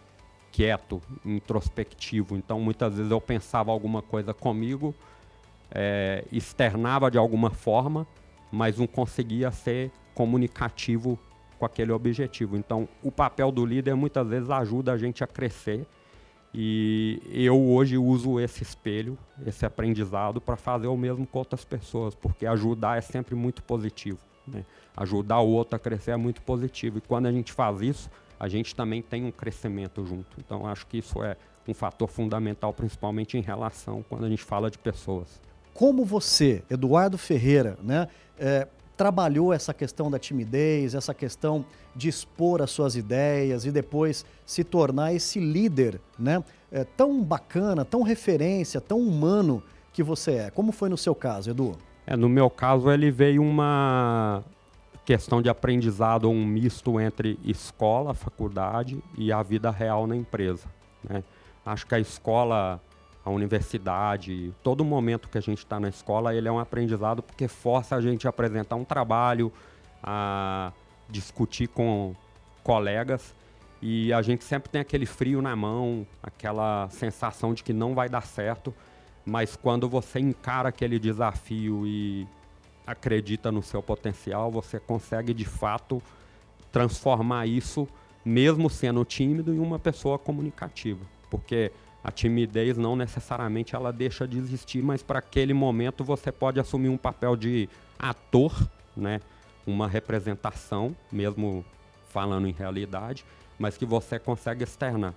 quieto, 0.51 1.01
introspectivo. 1.25 2.37
Então 2.37 2.59
muitas 2.59 2.95
vezes 2.95 3.11
eu 3.11 3.19
pensava 3.19 3.71
alguma 3.71 4.01
coisa 4.01 4.33
comigo, 4.33 4.93
é, 5.71 6.25
externava 6.31 7.09
de 7.09 7.17
alguma 7.17 7.49
forma, 7.49 8.05
mas 8.51 8.77
não 8.77 8.87
conseguia 8.87 9.51
ser 9.51 9.91
comunicativo 10.13 11.19
com 11.57 11.65
aquele 11.65 11.91
objetivo. 11.91 12.57
Então, 12.57 12.87
o 13.03 13.11
papel 13.11 13.51
do 13.51 13.65
líder 13.65 13.95
muitas 13.95 14.27
vezes 14.27 14.49
ajuda 14.49 14.93
a 14.93 14.97
gente 14.97 15.23
a 15.23 15.27
crescer. 15.27 15.85
E 16.51 17.21
eu 17.31 17.61
hoje 17.69 17.97
uso 17.97 18.39
esse 18.39 18.63
espelho, 18.63 19.17
esse 19.45 19.65
aprendizado, 19.65 20.41
para 20.41 20.55
fazer 20.55 20.87
o 20.87 20.97
mesmo 20.97 21.27
com 21.27 21.37
outras 21.37 21.63
pessoas, 21.63 22.15
porque 22.15 22.45
ajudar 22.47 22.97
é 22.97 23.01
sempre 23.01 23.35
muito 23.35 23.61
positivo. 23.61 24.19
Né? 24.47 24.65
Ajudar 24.97 25.41
o 25.41 25.49
outro 25.49 25.75
a 25.75 25.79
crescer 25.79 26.11
é 26.11 26.17
muito 26.17 26.41
positivo. 26.41 26.97
E 26.97 27.01
quando 27.01 27.27
a 27.27 27.31
gente 27.31 27.53
faz 27.53 27.81
isso, 27.81 28.09
a 28.39 28.47
gente 28.47 28.73
também 28.73 29.01
tem 29.01 29.25
um 29.25 29.31
crescimento 29.31 30.03
junto. 30.05 30.37
Então, 30.39 30.65
acho 30.65 30.87
que 30.87 30.97
isso 30.97 31.21
é 31.21 31.37
um 31.67 31.73
fator 31.73 32.07
fundamental, 32.07 32.73
principalmente 32.73 33.37
em 33.37 33.41
relação 33.41 34.03
quando 34.09 34.25
a 34.25 34.29
gente 34.29 34.43
fala 34.43 34.71
de 34.71 34.77
pessoas. 34.77 35.39
Como 35.73 36.03
você, 36.03 36.63
Eduardo 36.69 37.17
Ferreira, 37.17 37.77
né, 37.81 38.07
é, 38.37 38.67
trabalhou 38.99 39.53
essa 39.53 39.73
questão 39.73 40.11
da 40.11 40.19
timidez, 40.19 40.93
essa 40.93 41.13
questão 41.13 41.65
de 41.95 42.09
expor 42.09 42.61
as 42.61 42.69
suas 42.69 42.97
ideias 42.97 43.63
e 43.63 43.71
depois 43.71 44.25
se 44.45 44.61
tornar 44.61 45.13
esse 45.13 45.39
líder, 45.39 46.01
né? 46.19 46.43
É, 46.69 46.83
tão 46.83 47.23
bacana, 47.23 47.85
tão 47.85 48.03
referência, 48.03 48.81
tão 48.81 48.99
humano 48.99 49.63
que 49.93 50.03
você 50.03 50.31
é. 50.33 50.49
Como 50.49 50.73
foi 50.73 50.89
no 50.89 50.97
seu 50.97 51.15
caso, 51.15 51.49
Edu? 51.49 51.77
É, 52.05 52.17
no 52.17 52.27
meu 52.27 52.49
caso, 52.49 52.91
ele 52.91 53.09
veio 53.09 53.41
uma 53.41 54.43
questão 55.05 55.41
de 55.41 55.49
aprendizado, 55.49 56.29
um 56.29 56.45
misto 56.45 56.99
entre 56.99 57.39
escola, 57.43 58.13
faculdade 58.13 59.01
e 59.17 59.31
a 59.31 59.41
vida 59.41 59.71
real 59.71 60.05
na 60.05 60.15
empresa. 60.15 60.67
Né? 61.03 61.23
Acho 61.65 61.87
que 61.87 61.95
a 61.95 61.99
escola 61.99 62.81
a 63.29 63.33
universidade, 63.33 64.53
todo 64.63 64.83
momento 64.83 65.29
que 65.29 65.37
a 65.37 65.41
gente 65.41 65.59
está 65.59 65.79
na 65.79 65.89
escola, 65.89 66.33
ele 66.33 66.47
é 66.47 66.51
um 66.51 66.59
aprendizado 66.59 67.21
porque 67.21 67.47
força 67.47 67.95
a 67.95 68.01
gente 68.01 68.27
a 68.27 68.29
apresentar 68.29 68.75
um 68.75 68.83
trabalho, 68.83 69.51
a 70.03 70.71
discutir 71.09 71.67
com 71.67 72.15
colegas. 72.63 73.35
E 73.81 74.11
a 74.11 74.21
gente 74.21 74.43
sempre 74.43 74.69
tem 74.69 74.81
aquele 74.81 75.05
frio 75.05 75.41
na 75.41 75.55
mão, 75.55 76.05
aquela 76.21 76.89
sensação 76.89 77.53
de 77.53 77.63
que 77.63 77.71
não 77.71 77.95
vai 77.95 78.09
dar 78.09 78.21
certo, 78.21 78.73
mas 79.25 79.55
quando 79.55 79.87
você 79.87 80.19
encara 80.19 80.69
aquele 80.69 80.99
desafio 80.99 81.87
e 81.87 82.27
acredita 82.85 83.51
no 83.51 83.63
seu 83.63 83.81
potencial, 83.81 84.51
você 84.51 84.79
consegue 84.79 85.33
de 85.33 85.45
fato 85.45 86.01
transformar 86.71 87.45
isso, 87.45 87.87
mesmo 88.25 88.69
sendo 88.69 89.05
tímido, 89.05 89.53
em 89.53 89.59
uma 89.59 89.79
pessoa 89.79 90.19
comunicativa, 90.19 91.05
porque 91.29 91.71
a 92.03 92.11
timidez 92.11 92.77
não 92.77 92.95
necessariamente 92.95 93.75
ela 93.75 93.91
deixa 93.91 94.27
de 94.27 94.37
existir, 94.37 94.81
mas 94.81 95.03
para 95.03 95.19
aquele 95.19 95.53
momento 95.53 96.03
você 96.03 96.31
pode 96.31 96.59
assumir 96.59 96.89
um 96.89 96.97
papel 96.97 97.35
de 97.35 97.69
ator, 97.97 98.53
né? 98.95 99.19
Uma 99.67 99.87
representação, 99.87 100.95
mesmo 101.11 101.65
falando 102.09 102.47
em 102.47 102.51
realidade, 102.51 103.25
mas 103.57 103.77
que 103.77 103.85
você 103.85 104.17
consegue 104.17 104.63
externar. 104.63 105.13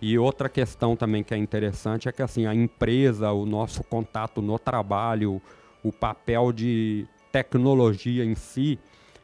E 0.00 0.18
outra 0.18 0.48
questão 0.48 0.96
também 0.96 1.22
que 1.22 1.32
é 1.32 1.36
interessante 1.36 2.08
é 2.08 2.12
que 2.12 2.22
assim, 2.22 2.46
a 2.46 2.54
empresa, 2.54 3.30
o 3.30 3.46
nosso 3.46 3.84
contato 3.84 4.42
no 4.42 4.58
trabalho, 4.58 5.40
o 5.82 5.92
papel 5.92 6.52
de 6.52 7.06
tecnologia 7.30 8.24
em 8.24 8.34
si, 8.34 8.78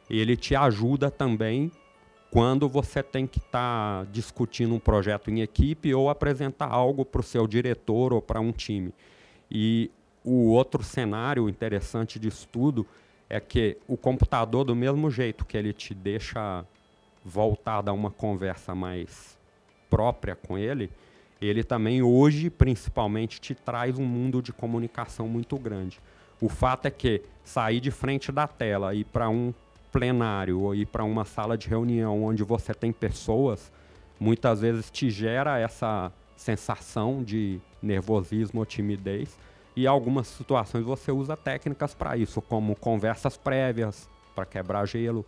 ele 0.09 0.37
te 0.37 0.55
ajuda 0.55 1.11
também 1.11 1.71
quando 2.31 2.69
você 2.69 3.01
tem 3.01 3.25
que 3.25 3.39
estar 3.39 4.05
tá 4.05 4.11
discutindo 4.11 4.73
um 4.75 4.79
projeto 4.79 5.31
em 5.31 5.41
equipe 5.41 5.93
ou 5.93 6.09
apresentar 6.09 6.67
algo 6.67 7.03
para 7.03 7.21
o 7.21 7.23
seu 7.23 7.47
diretor 7.47 8.13
ou 8.13 8.21
para 8.21 8.39
um 8.39 8.51
time. 8.51 8.93
E 9.49 9.89
o 10.23 10.49
outro 10.49 10.83
cenário 10.83 11.49
interessante 11.49 12.19
de 12.19 12.27
estudo 12.27 12.85
é 13.29 13.39
que 13.39 13.77
o 13.87 13.97
computador, 13.97 14.63
do 14.63 14.75
mesmo 14.75 15.09
jeito 15.09 15.45
que 15.45 15.57
ele 15.57 15.73
te 15.73 15.93
deixa 15.93 16.65
voltar 17.23 17.87
a 17.87 17.93
uma 17.93 18.11
conversa 18.11 18.73
mais 18.73 19.37
própria 19.89 20.35
com 20.35 20.57
ele, 20.57 20.89
ele 21.41 21.63
também 21.63 22.01
hoje, 22.01 22.49
principalmente, 22.49 23.39
te 23.39 23.55
traz 23.55 23.97
um 23.97 24.05
mundo 24.05 24.41
de 24.41 24.51
comunicação 24.51 25.27
muito 25.27 25.57
grande. 25.57 25.99
O 26.41 26.49
fato 26.49 26.85
é 26.85 26.91
que 26.91 27.21
sair 27.43 27.79
de 27.79 27.91
frente 27.91 28.31
da 28.31 28.47
tela 28.47 28.93
e 28.93 29.03
para 29.03 29.29
um 29.29 29.53
plenário 29.91 30.59
ou 30.61 30.75
ir 30.75 30.85
para 30.85 31.03
uma 31.03 31.25
sala 31.25 31.57
de 31.57 31.67
reunião 31.67 32.23
onde 32.23 32.43
você 32.43 32.73
tem 32.73 32.91
pessoas, 32.91 33.71
muitas 34.19 34.61
vezes 34.61 34.89
te 34.89 35.09
gera 35.09 35.59
essa 35.59 36.11
sensação 36.35 37.23
de 37.23 37.59
nervosismo 37.81 38.59
ou 38.59 38.65
timidez. 38.65 39.37
E 39.75 39.87
algumas 39.87 40.27
situações 40.27 40.83
você 40.83 41.11
usa 41.11 41.37
técnicas 41.37 41.93
para 41.93 42.17
isso, 42.17 42.41
como 42.41 42.75
conversas 42.75 43.37
prévias 43.37 44.09
para 44.35 44.45
quebrar 44.45 44.85
gelo. 44.85 45.25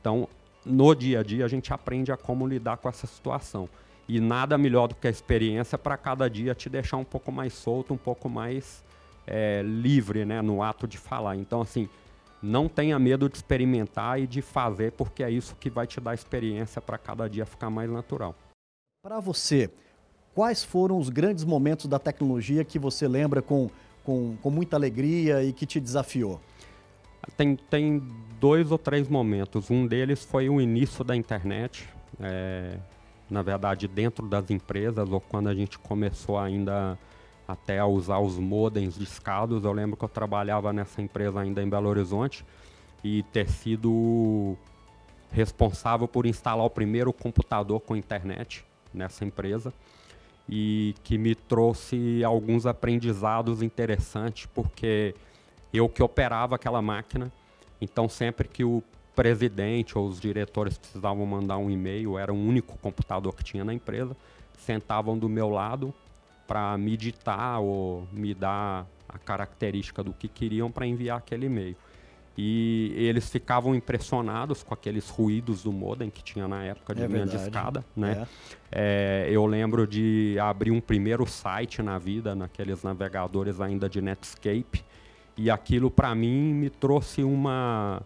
Então, 0.00 0.28
no 0.64 0.94
dia 0.94 1.20
a 1.20 1.22
dia 1.22 1.44
a 1.44 1.48
gente 1.48 1.72
aprende 1.72 2.12
a 2.12 2.16
como 2.16 2.46
lidar 2.46 2.76
com 2.76 2.88
essa 2.88 3.06
situação. 3.06 3.68
E 4.08 4.20
nada 4.20 4.56
melhor 4.56 4.88
do 4.88 4.94
que 4.94 5.06
a 5.06 5.10
experiência 5.10 5.76
para 5.76 5.96
cada 5.96 6.28
dia 6.30 6.54
te 6.54 6.70
deixar 6.70 6.96
um 6.96 7.04
pouco 7.04 7.30
mais 7.30 7.52
solto, 7.52 7.92
um 7.92 7.98
pouco 7.98 8.28
mais 8.28 8.84
é, 9.26 9.62
livre 9.62 10.24
né, 10.24 10.40
no 10.40 10.62
ato 10.62 10.86
de 10.86 10.96
falar. 10.96 11.36
Então, 11.36 11.60
assim, 11.60 11.88
não 12.42 12.68
tenha 12.68 12.98
medo 12.98 13.28
de 13.28 13.36
experimentar 13.36 14.20
e 14.20 14.26
de 14.26 14.40
fazer, 14.40 14.92
porque 14.92 15.22
é 15.22 15.30
isso 15.30 15.56
que 15.56 15.68
vai 15.68 15.86
te 15.86 16.00
dar 16.00 16.14
experiência 16.14 16.80
para 16.80 16.98
cada 16.98 17.28
dia 17.28 17.44
ficar 17.44 17.70
mais 17.70 17.90
natural. 17.90 18.34
Para 19.02 19.20
você, 19.20 19.70
quais 20.34 20.62
foram 20.62 20.98
os 20.98 21.08
grandes 21.08 21.44
momentos 21.44 21.86
da 21.86 21.98
tecnologia 21.98 22.64
que 22.64 22.78
você 22.78 23.08
lembra 23.08 23.42
com, 23.42 23.70
com, 24.04 24.36
com 24.36 24.50
muita 24.50 24.76
alegria 24.76 25.42
e 25.42 25.52
que 25.52 25.66
te 25.66 25.80
desafiou? 25.80 26.40
Tem, 27.36 27.56
tem 27.56 28.02
dois 28.40 28.70
ou 28.70 28.78
três 28.78 29.08
momentos. 29.08 29.70
Um 29.70 29.86
deles 29.86 30.24
foi 30.24 30.48
o 30.48 30.60
início 30.60 31.04
da 31.04 31.16
internet, 31.16 31.88
é, 32.20 32.78
na 33.28 33.42
verdade, 33.42 33.86
dentro 33.86 34.26
das 34.26 34.50
empresas, 34.50 35.10
ou 35.10 35.20
quando 35.20 35.48
a 35.48 35.54
gente 35.54 35.78
começou 35.78 36.38
ainda 36.38 36.98
até 37.48 37.82
usar 37.82 38.18
os 38.18 38.36
modems 38.36 38.98
discados. 38.98 39.64
Eu 39.64 39.72
lembro 39.72 39.96
que 39.96 40.04
eu 40.04 40.08
trabalhava 40.08 40.70
nessa 40.70 41.00
empresa 41.00 41.40
ainda 41.40 41.62
em 41.62 41.68
Belo 41.68 41.88
Horizonte 41.88 42.44
e 43.02 43.22
ter 43.32 43.48
sido 43.48 44.54
responsável 45.32 46.06
por 46.06 46.26
instalar 46.26 46.66
o 46.66 46.70
primeiro 46.70 47.10
computador 47.10 47.80
com 47.80 47.96
internet 47.96 48.64
nessa 48.92 49.24
empresa 49.24 49.72
e 50.48 50.94
que 51.02 51.16
me 51.16 51.34
trouxe 51.34 52.22
alguns 52.22 52.66
aprendizados 52.66 53.62
interessantes 53.62 54.46
porque 54.54 55.14
eu 55.72 55.88
que 55.88 56.02
operava 56.02 56.54
aquela 56.54 56.80
máquina, 56.80 57.30
então 57.80 58.08
sempre 58.08 58.48
que 58.48 58.64
o 58.64 58.82
presidente 59.14 59.98
ou 59.98 60.06
os 60.06 60.18
diretores 60.18 60.78
precisavam 60.78 61.26
mandar 61.26 61.58
um 61.58 61.70
e-mail, 61.70 62.18
era 62.18 62.32
o 62.32 62.36
único 62.36 62.78
computador 62.78 63.34
que 63.34 63.44
tinha 63.44 63.64
na 63.64 63.74
empresa, 63.74 64.16
sentavam 64.56 65.18
do 65.18 65.28
meu 65.28 65.50
lado 65.50 65.92
para 66.48 66.76
me 66.78 66.96
ditar 66.96 67.60
ou 67.60 68.08
me 68.10 68.32
dar 68.34 68.86
a 69.06 69.18
característica 69.18 70.02
do 70.02 70.14
que 70.14 70.26
queriam 70.26 70.70
para 70.70 70.86
enviar 70.86 71.18
aquele 71.18 71.46
e-mail. 71.46 71.76
E 72.40 72.94
eles 72.96 73.28
ficavam 73.28 73.74
impressionados 73.74 74.62
com 74.62 74.72
aqueles 74.72 75.10
ruídos 75.10 75.64
do 75.64 75.72
modem 75.72 76.08
que 76.08 76.22
tinha 76.22 76.46
na 76.48 76.62
época 76.64 76.94
de 76.94 77.02
É 77.02 77.06
linha 77.06 77.26
de 77.26 77.32
verdade. 77.32 77.48
escada, 77.48 77.84
né? 77.96 78.26
É, 78.70 79.26
eu 79.30 79.44
lembro 79.44 79.86
de 79.86 80.36
abrir 80.40 80.70
um 80.70 80.80
primeiro 80.80 81.26
site 81.26 81.82
na 81.82 81.98
vida, 81.98 82.34
naqueles 82.34 82.82
navegadores 82.82 83.60
ainda 83.60 83.88
de 83.88 84.00
Netscape, 84.00 84.84
e 85.36 85.50
aquilo 85.50 85.90
para 85.90 86.14
mim 86.14 86.54
me 86.54 86.70
trouxe 86.70 87.22
uma 87.24 88.00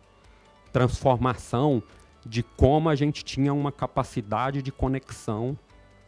transformação 0.73 1.83
de 2.25 2.43
como 2.43 2.89
a 2.89 2.95
gente 2.95 3.23
tinha 3.25 3.53
uma 3.53 3.71
capacidade 3.71 4.63
de 4.63 4.73
conexão 4.73 5.57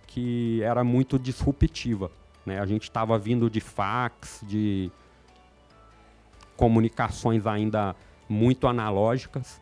que 0.06 0.62
era 0.62 0.82
muito 0.82 1.18
disruptiva. 1.18 2.10
Né? 2.44 2.60
A 2.60 2.66
gente 2.66 2.84
estava 2.84 3.18
vindo 3.18 3.48
de 3.48 3.60
fax, 3.60 4.40
de 4.42 4.90
comunicações 6.56 7.46
ainda 7.46 7.96
muito 8.28 8.66
analógicas, 8.66 9.60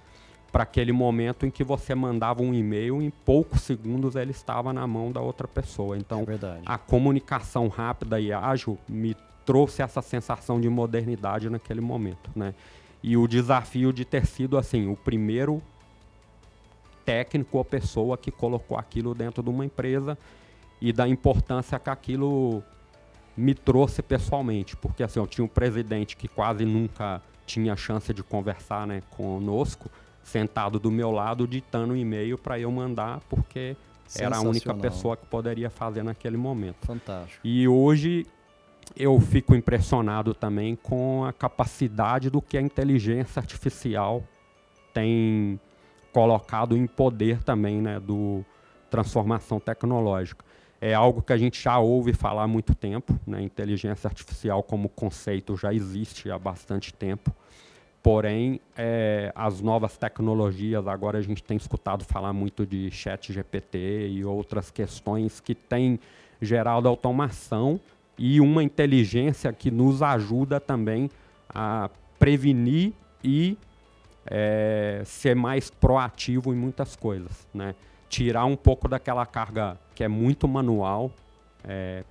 para 0.51 0.65
aquele 0.65 0.93
momento 0.93 1.47
em 1.47 1.51
que 1.51 1.65
você 1.65 1.95
mandava 1.95 2.43
um 2.43 2.53
e-mail, 2.53 3.01
em 3.01 3.09
poucos 3.09 3.62
segundos 3.62 4.17
ele 4.17 4.33
estava 4.33 4.71
na 4.73 4.87
mão 4.87 5.11
da 5.11 5.21
outra 5.21 5.49
pessoa. 5.49 5.97
Então, 5.97 6.21
É 6.21 6.25
a 6.67 6.77
comunicação 6.77 7.69
rápida 7.69 8.21
e 8.21 8.33
ágil 8.33 8.79
me 8.87 9.17
trouxe 9.47 9.81
essa 9.83 10.03
sensação 10.03 10.61
de 10.61 10.69
modernidade 10.69 11.49
naquele 11.49 11.81
momento, 11.81 12.31
né? 12.37 12.55
E 13.03 13.17
o 13.17 13.27
desafio 13.27 13.93
de 13.93 14.05
ter 14.05 14.27
sido 14.27 14.59
assim, 14.59 14.89
o 14.89 14.95
primeiro 14.95 15.61
técnico 17.05 17.59
ou 17.59 17.65
pessoa 17.65 18.17
que 18.17 18.31
colocou 18.31 18.79
aquilo 18.79 19.15
dentro 19.15 19.43
de 19.43 19.51
uma 19.51 19.65
empresa 19.65 20.17
e 20.83 20.93
da 20.93 21.07
importância 21.07 21.79
que 21.79 21.89
aquilo 21.89 22.61
me 23.37 23.55
trouxe 23.55 24.03
pessoalmente, 24.03 24.77
porque 24.77 25.05
assim, 25.05 25.21
eu 25.21 25.29
tinha 25.29 25.45
um 25.45 25.49
presidente 25.49 26.17
que 26.17 26.27
quase 26.27 26.65
nunca 26.65 27.23
tinha 27.47 27.77
chance 27.77 28.12
de 28.12 28.21
conversar, 28.21 28.85
né, 28.85 29.01
conosco, 29.11 29.89
sentado 30.25 30.81
do 30.81 30.91
meu 30.91 31.12
lado 31.12 31.47
ditando 31.47 31.95
um 31.95 31.97
e-mail 31.97 32.37
para 32.37 32.59
eu 32.59 32.71
mandar, 32.71 33.21
porque 33.29 33.77
era 34.19 34.39
a 34.39 34.41
única 34.41 34.75
pessoa 34.75 35.17
que 35.17 35.25
poderia 35.25 35.71
fazer 35.71 36.03
naquele 36.03 36.37
momento. 36.37 36.85
Fantástico. 36.85 37.41
E 37.45 37.69
hoje 37.69 38.27
eu 38.97 39.21
fico 39.21 39.55
impressionado 39.55 40.35
também 40.35 40.75
com 40.75 41.25
a 41.25 41.33
capacidade 41.33 42.29
do 42.29 42.43
que 42.43 42.59
a 42.59 42.61
inteligência 42.61 43.39
artificial 43.39 44.25
tem 44.93 45.61
colocado 46.12 46.77
em 46.77 46.89
poder 46.89 47.41
também, 47.45 47.81
né, 47.81 48.01
do 48.01 48.45
transformação 48.91 49.61
tecnológica. 49.61 50.45
É 50.85 50.95
algo 50.95 51.23
que 51.23 51.33
a 51.33 51.37
gente 51.39 51.62
já 51.62 51.79
ouve 51.79 52.12
falar 52.12 52.43
há 52.43 52.49
muito 52.49 52.75
tempo, 52.75 53.17
né, 53.25 53.41
inteligência 53.41 54.09
artificial 54.09 54.65
como 54.65 54.89
conceito 54.89 55.57
já 55.57 55.73
existe 55.73 56.29
há 56.29 56.37
bastante 56.37 56.93
tempo. 56.93 57.33
Porém, 58.03 58.61
é, 58.77 59.31
as 59.33 59.61
novas 59.61 59.97
tecnologias, 59.97 60.89
agora 60.89 61.19
a 61.19 61.23
gente 61.23 61.41
tem 61.41 61.57
escutado 61.57 62.05
falar 62.05 62.33
muito 62.33 62.67
de 62.67 62.91
chat 62.91 63.33
GPT 63.33 64.09
e 64.09 64.25
outras 64.25 64.73
questões 64.73 65.39
que 65.39 65.55
têm 65.55 66.01
gerado 66.41 66.89
automação 66.89 67.79
e 68.19 68.41
uma 68.41 68.65
inteligência 68.65 69.53
que 69.53 69.71
nos 69.71 70.03
ajuda 70.03 70.59
também 70.59 71.09
a 71.49 71.89
prevenir 72.19 72.93
e 73.23 73.57
é, 74.27 75.03
ser 75.05 75.37
mais 75.37 75.71
proativo 75.71 76.53
em 76.53 76.57
muitas 76.57 76.97
coisas, 76.97 77.47
né? 77.55 77.77
Tirar 78.09 78.47
um 78.47 78.57
pouco 78.57 78.89
daquela 78.89 79.25
carga 79.25 79.79
que 79.95 80.05
é 80.05 80.09
muito 80.09 80.47
manual 80.49 81.11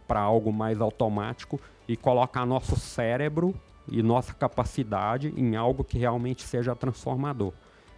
para 0.07 0.21
algo 0.21 0.51
mais 0.53 0.79
automático 0.79 1.59
e 1.87 1.97
colocar 1.97 2.45
nosso 2.45 2.77
cérebro 2.77 3.53
e 3.87 4.01
nossa 4.01 4.33
capacidade 4.33 5.33
em 5.35 5.55
algo 5.55 5.83
que 5.83 5.97
realmente 5.97 6.43
seja 6.43 6.75
transformador. 6.75 7.51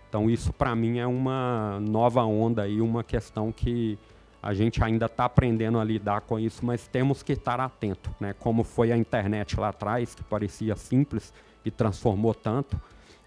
Então 0.09 0.29
isso 0.29 0.51
para 0.51 0.75
mim 0.75 0.99
é 0.99 1.07
uma 1.07 1.79
nova 1.79 2.23
onda 2.23 2.67
e 2.67 2.81
uma 2.81 3.03
questão 3.03 3.51
que 3.51 3.99
a 4.41 4.53
gente 4.53 4.83
ainda 4.83 5.05
está 5.05 5.25
aprendendo 5.25 5.79
a 5.79 5.83
lidar 5.83 6.21
com 6.21 6.37
isso, 6.37 6.65
mas 6.65 6.87
temos 6.87 7.23
que 7.23 7.33
estar 7.33 7.59
atento, 7.59 8.13
né? 8.19 8.33
Como 8.33 8.63
foi 8.63 8.91
a 8.91 8.97
internet 8.97 9.59
lá 9.59 9.69
atrás, 9.69 10.13
que 10.13 10.23
parecia 10.23 10.75
simples 10.75 11.33
e 11.63 11.71
transformou 11.71 12.33
tanto, 12.33 12.79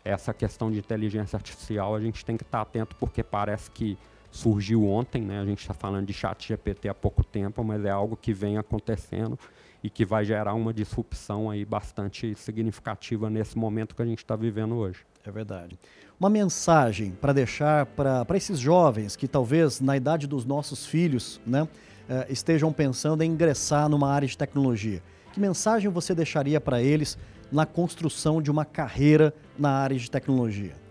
essa 0.05 0.35
questão 0.35 0.71
de 0.71 0.79
inteligência 0.79 1.37
artificial 1.37 1.95
a 1.95 2.01
gente 2.01 2.25
tem 2.25 2.37
que 2.37 2.42
estar 2.42 2.61
atento 2.61 2.95
porque 2.97 3.23
parece 3.23 3.71
que 3.71 3.97
surgiu 4.37 4.87
ontem, 4.87 5.22
né? 5.22 5.40
A 5.40 5.44
gente 5.44 5.61
está 5.61 5.72
falando 5.72 6.07
de 6.07 6.12
chat 6.12 6.46
GPT 6.46 6.88
há 6.88 6.94
pouco 6.94 7.25
tempo, 7.25 7.64
mas 7.64 7.85
é 7.85 7.90
algo 7.90 8.16
que 8.16 8.33
vem 8.33 8.59
acontecendo 8.59 9.38
e 9.83 9.88
que 9.88 10.05
vai 10.05 10.25
gerar 10.25 10.55
uma 10.55 10.72
disrupção 10.72 11.51
aí 11.51 11.64
bastante 11.64 12.35
significativa 12.35 13.31
nesse 13.31 13.57
momento 13.57 13.94
que 13.94 14.03
a 14.03 14.07
gente 14.07 14.18
está 14.18 14.37
vivendo 14.37 14.75
hoje. 14.75 15.01
É 15.25 15.31
verdade. 15.31 15.79
Uma 16.20 16.31
mensagem 16.31 17.12
para 17.12 17.33
deixar 17.33 17.87
para 17.87 18.37
esses 18.37 18.59
jovens 18.59 19.16
que 19.16 19.27
talvez 19.27 19.81
na 19.81 19.96
idade 19.96 20.27
dos 20.27 20.44
nossos 20.44 20.87
filhos 20.87 21.40
né, 21.46 21.66
eh, 22.09 22.27
estejam 22.31 22.72
pensando 22.72 23.22
em 23.22 23.31
ingressar 23.31 23.88
numa 23.88 24.11
área 24.11 24.29
de 24.29 24.37
tecnologia. 24.37 25.03
Que 25.33 25.40
mensagem 25.40 25.90
você 25.90 26.14
deixaria 26.14 26.61
para 26.61 26.83
eles 26.83 27.18
na 27.51 27.66
construção 27.66 28.40
de 28.40 28.51
uma 28.51 28.64
carreira 28.64 29.35
na 29.59 29.70
área 29.70 29.96
de 29.96 30.11
tecnologia? 30.11 30.86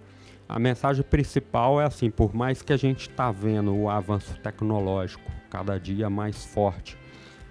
A 0.48 0.60
mensagem 0.60 1.04
principal 1.04 1.82
é 1.82 1.86
assim, 1.86 2.12
por 2.12 2.36
mais 2.36 2.62
que 2.62 2.72
a 2.72 2.78
gente 2.78 3.10
está 3.10 3.32
vendo 3.32 3.76
o 3.76 3.90
avanço 3.90 4.38
tecnológico 4.40 5.32
cada 5.50 5.80
dia 5.80 6.08
mais 6.10 6.46
forte, 6.46 6.98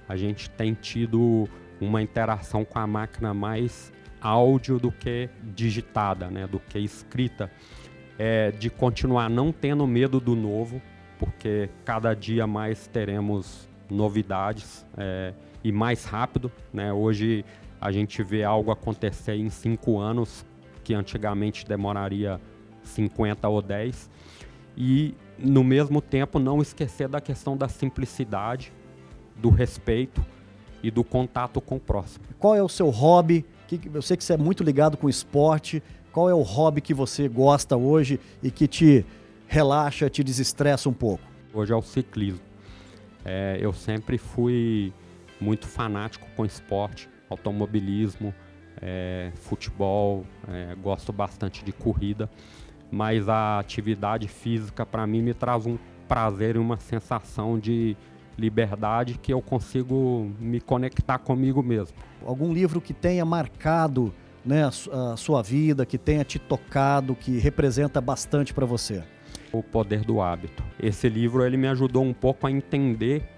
a 0.09 0.16
gente 0.16 0.48
tem 0.50 0.74
tido 0.74 1.48
uma 1.80 2.00
interação 2.00 2.64
com 2.64 2.78
a 2.78 2.87
máquina 2.87 3.35
mais 3.35 3.92
áudio 4.20 4.78
do 4.78 4.92
que 4.92 5.28
digitada, 5.42 6.30
né, 6.30 6.46
do 6.46 6.61
que 6.61 6.78
escrita, 6.78 7.50
é, 8.16 8.52
de 8.52 8.70
continuar 8.70 9.28
não 9.28 9.50
tendo 9.50 9.87
medo 9.87 10.20
do 10.20 10.37
novo, 10.37 10.80
porque 11.18 11.68
cada 11.85 12.14
dia 12.14 12.46
mais 12.46 12.87
teremos 12.87 13.68
novidades 13.90 14.87
é, 14.96 15.35
e 15.64 15.72
mais 15.72 16.04
rápido. 16.04 16.50
Né? 16.72 16.92
Hoje 16.92 17.44
a 17.80 17.90
gente 17.90 18.22
vê 18.22 18.44
algo 18.44 18.70
acontecer 18.70 19.35
em 19.35 19.50
cinco 19.50 19.98
anos 19.98 20.46
que 20.85 20.94
antigamente 20.94 21.66
demoraria 21.66 22.40
50 22.85 23.49
ou 23.49 23.62
10. 23.62 24.11
E, 24.77 25.14
no 25.38 25.64
mesmo 25.64 26.01
tempo, 26.01 26.38
não 26.38 26.61
esquecer 26.61 27.09
da 27.09 27.20
questão 27.20 27.57
da 27.57 27.68
simplicidade, 27.68 28.73
do 29.37 29.51
respeito 29.51 30.25
e 30.83 30.90
do 30.90 31.03
contato 31.03 31.61
com 31.61 31.77
o 31.77 31.81
próximo. 31.81 32.25
Qual 32.38 32.55
é 32.55 32.62
o 32.62 32.68
seu 32.68 32.90
hobby? 32.90 33.44
Eu 33.92 34.03
sei 34.03 34.16
que 34.16 34.25
você 34.25 34.35
é 34.35 34.37
muito 34.37 34.62
ligado 34.62 34.97
com 34.97 35.09
esporte. 35.09 35.83
Qual 36.12 36.29
é 36.29 36.35
o 36.35 36.42
hobby 36.42 36.81
que 36.81 36.94
você 36.94 37.29
gosta 37.29 37.77
hoje 37.77 38.20
e 38.42 38.51
que 38.51 38.68
te 38.68 39.05
relaxa, 39.47 40.09
te 40.09 40.23
desestressa 40.23 40.88
um 40.88 40.92
pouco? 40.92 41.25
Hoje 41.53 41.73
é 41.73 41.77
o 41.77 41.83
ciclismo. 41.83 42.40
É, 43.25 43.59
eu 43.61 43.73
sempre 43.73 44.18
fui 44.18 44.92
muito 45.40 45.66
fanático 45.66 46.27
com 46.37 46.44
esporte, 46.44 47.09
automobilismo, 47.29 48.35
é, 48.81 49.33
futebol, 49.35 50.25
é, 50.49 50.75
gosto 50.75 51.12
bastante 51.12 51.64
de 51.64 51.73
corrida, 51.73 52.29
mas 52.94 53.28
a 53.28 53.59
atividade 53.59 54.28
física 54.28 54.87
para 54.87 55.04
mim 55.04 55.20
me 55.20 55.35
traz 55.35 55.66
um 55.66 55.76
prazer 56.07 56.54
e 56.54 56.59
uma 56.59 56.76
sensação 56.76 57.59
de 57.59 57.96
liberdade 58.38 59.18
que 59.20 59.33
eu 59.33 59.42
consigo 59.42 60.33
me 60.38 60.61
conectar 60.61 61.18
comigo 61.18 61.62
mesmo. 61.62 61.96
Algum 62.24 62.52
livro 62.52 62.80
que 62.80 62.94
tenha 62.94 63.24
marcado 63.24 64.14
né, 64.44 64.64
a, 64.64 64.70
su 64.70 64.92
a 64.92 65.16
sua 65.16 65.42
vida, 65.42 65.85
que 65.85 65.98
tenha 65.98 66.24
te 66.24 66.38
tocado, 66.38 67.16
que 67.16 67.38
representa 67.38 68.00
bastante 68.00 68.54
para 68.54 68.64
você? 68.64 69.02
O 69.52 69.62
Poder 69.62 70.04
do 70.04 70.20
Hábito. 70.20 70.62
Esse 70.80 71.09
livro 71.09 71.44
ele 71.44 71.57
me 71.57 71.66
ajudou 71.66 72.04
um 72.04 72.12
pouco 72.12 72.46
a 72.46 72.50
entender 72.50 73.28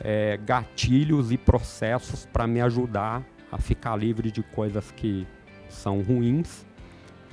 é, 0.00 0.38
gatilhos 0.38 1.32
e 1.32 1.36
processos 1.36 2.26
para 2.26 2.46
me 2.46 2.62
ajudar 2.62 3.22
a 3.52 3.58
ficar 3.58 3.96
livre 3.96 4.30
de 4.30 4.42
coisas 4.42 4.90
que 4.90 5.26
são 5.68 6.00
ruins 6.00 6.66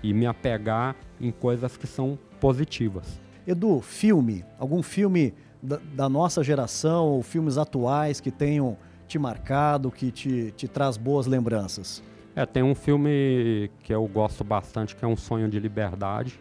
e 0.04 0.14
me 0.14 0.28
apegar 0.28 0.96
em 1.20 1.32
coisas 1.32 1.78
que 1.78 1.88
são 1.88 2.20
positivas. 2.40 3.20
Edu, 3.48 3.82
filme, 3.82 4.46
algum 4.60 4.84
filme 4.84 5.34
da, 5.62 5.80
da 5.94 6.10
nossa 6.10 6.44
geração 6.44 7.08
ou 7.08 7.24
filmes 7.24 7.58
atuais 7.58 8.20
que 8.20 8.30
tenham 8.30 8.78
te 9.08 9.18
marcado, 9.18 9.90
que 9.90 10.12
te, 10.12 10.52
te 10.52 10.68
traz 10.68 10.98
boas 10.98 11.26
lembranças? 11.26 12.04
É, 12.36 12.46
tem 12.46 12.64
um 12.64 12.76
filme 12.76 13.70
que 13.84 13.94
eu 13.94 14.06
gosto 14.08 14.44
bastante 14.44 14.96
que 14.96 15.06
é 15.06 15.08
Um 15.08 15.16
Sonho 15.16 15.48
de 15.48 15.60
Liberdade. 15.60 16.40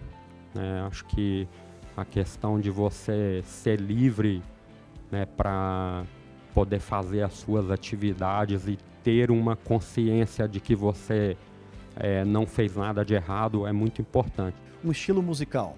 Né? 0.55 0.83
Acho 0.87 1.05
que 1.07 1.47
a 1.97 2.05
questão 2.05 2.59
de 2.59 2.71
você 2.71 3.43
ser 3.45 3.81
livre 3.81 4.43
né, 5.11 5.27
para 5.27 6.05
poder 6.55 6.81
fazer 6.81 7.23
as 7.23 7.35
suas 7.35 7.71
atividades 7.71 8.67
e 8.67 8.79
ter 9.03 9.31
uma 9.31 9.57
consciência 9.57 10.49
de 10.49 10.61
que 10.61 10.75
você 10.75 11.37
é, 11.97 12.25
não 12.25 12.47
fez 12.47 12.77
nada 12.77 13.05
de 13.05 13.15
errado 13.15 13.67
é 13.67 13.73
muito 13.73 14.01
importante. 14.01 14.57
Um 14.85 14.91
estilo 14.91 15.23
musical? 15.23 15.77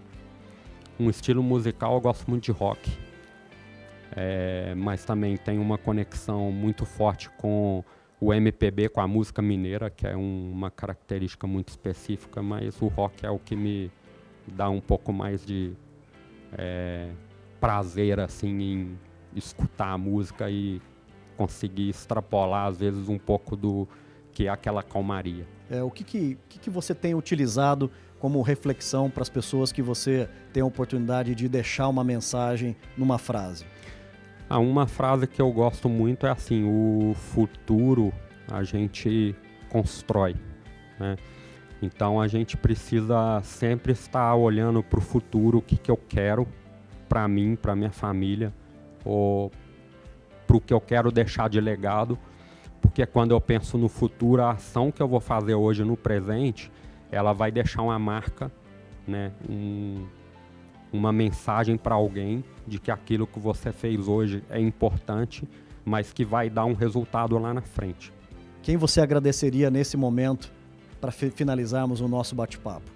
Um 0.98 1.10
estilo 1.10 1.42
musical 1.42 1.94
eu 1.94 2.00
gosto 2.00 2.28
muito 2.30 2.44
de 2.44 2.52
rock, 2.52 2.90
é, 4.14 4.74
mas 4.76 5.04
também 5.04 5.36
tem 5.36 5.58
uma 5.58 5.76
conexão 5.76 6.52
muito 6.52 6.84
forte 6.84 7.28
com 7.30 7.84
o 8.20 8.32
MPB 8.32 8.88
com 8.88 9.00
a 9.00 9.08
música 9.08 9.42
mineira, 9.42 9.90
que 9.90 10.06
é 10.06 10.16
um, 10.16 10.50
uma 10.52 10.70
característica 10.70 11.46
muito 11.46 11.68
específica, 11.68 12.42
mas 12.42 12.80
o 12.80 12.86
rock 12.86 13.26
é 13.26 13.30
o 13.30 13.38
que 13.38 13.56
me 13.56 13.90
dá 14.46 14.70
um 14.70 14.80
pouco 14.80 15.12
mais 15.12 15.44
de 15.44 15.72
é, 16.56 17.10
prazer 17.60 18.20
assim 18.20 18.62
em 18.62 18.98
escutar 19.34 19.92
a 19.92 19.98
música 19.98 20.48
e 20.48 20.80
conseguir 21.36 21.88
extrapolar 21.88 22.68
às 22.68 22.78
vezes 22.78 23.08
um 23.08 23.18
pouco 23.18 23.56
do 23.56 23.88
que 24.32 24.46
é 24.46 24.48
aquela 24.48 24.82
calmaria. 24.82 25.46
É, 25.70 25.82
o 25.82 25.90
que, 25.90 26.04
que, 26.04 26.38
que, 26.48 26.58
que 26.58 26.70
você 26.70 26.94
tem 26.94 27.14
utilizado 27.14 27.90
como 28.18 28.40
reflexão 28.42 29.10
para 29.10 29.22
as 29.22 29.28
pessoas 29.28 29.72
que 29.72 29.82
você 29.82 30.28
tem 30.52 30.62
a 30.62 30.66
oportunidade 30.66 31.34
de 31.34 31.48
deixar 31.48 31.88
uma 31.88 32.04
mensagem 32.04 32.76
numa 32.96 33.18
frase? 33.18 33.64
Ah, 34.48 34.58
uma 34.58 34.86
frase 34.86 35.26
que 35.26 35.40
eu 35.40 35.50
gosto 35.50 35.88
muito 35.88 36.26
é 36.26 36.30
assim: 36.30 36.64
o 36.64 37.14
futuro 37.14 38.12
a 38.50 38.62
gente 38.62 39.34
constrói. 39.68 40.36
Né? 40.98 41.16
Então 41.82 42.20
a 42.20 42.28
gente 42.28 42.56
precisa 42.56 43.40
sempre 43.42 43.92
estar 43.92 44.34
olhando 44.34 44.82
para 44.82 44.98
o 44.98 45.02
futuro, 45.02 45.58
o 45.58 45.62
que, 45.62 45.76
que 45.76 45.90
eu 45.90 45.96
quero 45.96 46.46
para 47.08 47.26
mim, 47.28 47.56
para 47.56 47.76
minha 47.76 47.90
família, 47.90 48.52
ou 49.04 49.50
para 50.46 50.56
o 50.56 50.60
que 50.60 50.72
eu 50.72 50.80
quero 50.80 51.10
deixar 51.10 51.48
de 51.48 51.60
legado, 51.60 52.18
porque 52.94 53.06
quando 53.06 53.32
eu 53.32 53.40
penso 53.40 53.76
no 53.76 53.88
futuro, 53.88 54.40
a 54.40 54.52
ação 54.52 54.92
que 54.92 55.02
eu 55.02 55.08
vou 55.08 55.18
fazer 55.18 55.56
hoje 55.56 55.82
no 55.82 55.96
presente, 55.96 56.70
ela 57.10 57.32
vai 57.32 57.50
deixar 57.50 57.82
uma 57.82 57.98
marca, 57.98 58.52
né, 59.04 59.32
um, 59.50 60.06
uma 60.92 61.12
mensagem 61.12 61.76
para 61.76 61.96
alguém 61.96 62.44
de 62.64 62.78
que 62.78 62.92
aquilo 62.92 63.26
que 63.26 63.40
você 63.40 63.72
fez 63.72 64.06
hoje 64.06 64.44
é 64.48 64.60
importante, 64.60 65.42
mas 65.84 66.12
que 66.12 66.24
vai 66.24 66.48
dar 66.48 66.66
um 66.66 66.72
resultado 66.72 67.36
lá 67.36 67.52
na 67.52 67.62
frente. 67.62 68.12
Quem 68.62 68.76
você 68.76 69.00
agradeceria 69.00 69.72
nesse 69.72 69.96
momento 69.96 70.52
para 71.00 71.10
finalizarmos 71.10 72.00
o 72.00 72.06
nosso 72.06 72.36
bate-papo? 72.36 72.88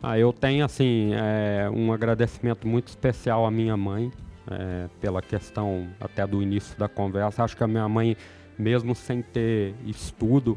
Ah, 0.00 0.16
eu 0.16 0.32
tenho 0.32 0.64
assim 0.64 1.10
é, 1.14 1.68
um 1.68 1.92
agradecimento 1.92 2.68
muito 2.68 2.86
especial 2.86 3.44
à 3.44 3.50
minha 3.50 3.76
mãe 3.76 4.12
é, 4.48 4.88
pela 5.00 5.20
questão 5.20 5.88
até 6.00 6.24
do 6.24 6.40
início 6.40 6.78
da 6.78 6.88
conversa. 6.88 7.42
Acho 7.42 7.56
que 7.56 7.64
a 7.64 7.68
minha 7.68 7.88
mãe, 7.88 8.16
mesmo 8.62 8.94
sem 8.94 9.20
ter 9.20 9.74
estudo, 9.84 10.56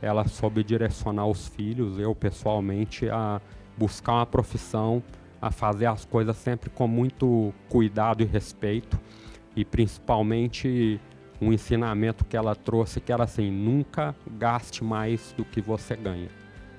ela 0.00 0.26
soube 0.26 0.64
direcionar 0.64 1.26
os 1.26 1.46
filhos, 1.48 1.98
eu 1.98 2.14
pessoalmente, 2.14 3.08
a 3.08 3.40
buscar 3.76 4.14
uma 4.14 4.26
profissão, 4.26 5.02
a 5.40 5.50
fazer 5.50 5.86
as 5.86 6.04
coisas 6.04 6.36
sempre 6.36 6.70
com 6.70 6.88
muito 6.88 7.52
cuidado 7.68 8.22
e 8.22 8.26
respeito 8.26 8.98
e 9.54 9.64
principalmente 9.64 11.00
um 11.40 11.52
ensinamento 11.52 12.24
que 12.24 12.36
ela 12.36 12.54
trouxe 12.54 13.00
que 13.00 13.12
era 13.12 13.24
assim, 13.24 13.50
nunca 13.50 14.14
gaste 14.38 14.82
mais 14.82 15.34
do 15.36 15.44
que 15.44 15.60
você 15.60 15.94
ganha. 15.94 16.28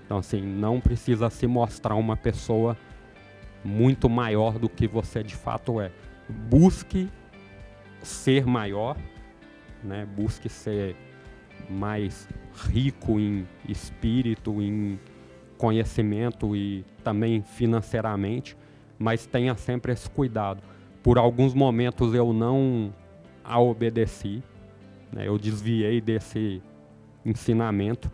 Então 0.05 0.17
assim, 0.17 0.41
não 0.41 0.79
precisa 0.79 1.29
se 1.29 1.45
mostrar 1.45 1.95
uma 1.95 2.17
pessoa 2.17 2.77
muito 3.63 4.09
maior 4.09 4.57
do 4.57 4.67
que 4.67 4.87
você 4.87 5.23
de 5.23 5.35
fato 5.35 5.79
é. 5.79 5.91
Busque 6.27 7.09
ser 8.01 8.45
maior, 8.45 8.97
né? 9.83 10.05
Busque 10.05 10.49
ser 10.49 10.95
mais 11.69 12.27
rico 12.69 13.19
em 13.19 13.47
espírito, 13.67 14.61
em 14.61 14.99
conhecimento 15.57 16.55
e 16.55 16.83
também 17.03 17.41
financeiramente, 17.41 18.57
mas 18.97 19.25
tenha 19.25 19.55
sempre 19.55 19.93
esse 19.93 20.09
cuidado. 20.09 20.61
Por 21.01 21.17
alguns 21.17 21.53
momentos 21.53 22.13
eu 22.13 22.33
não 22.33 22.93
a 23.43 23.59
obedeci, 23.59 24.41
né? 25.11 25.27
Eu 25.27 25.37
desviei 25.37 25.99
desse 25.99 26.61
ensinamento, 27.25 28.11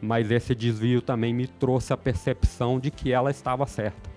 mas 0.00 0.30
esse 0.30 0.54
desvio 0.54 1.00
também 1.00 1.32
me 1.32 1.46
trouxe 1.46 1.92
a 1.92 1.96
percepção 1.96 2.78
de 2.78 2.90
que 2.90 3.12
ela 3.12 3.30
estava 3.30 3.66
certa, 3.66 4.10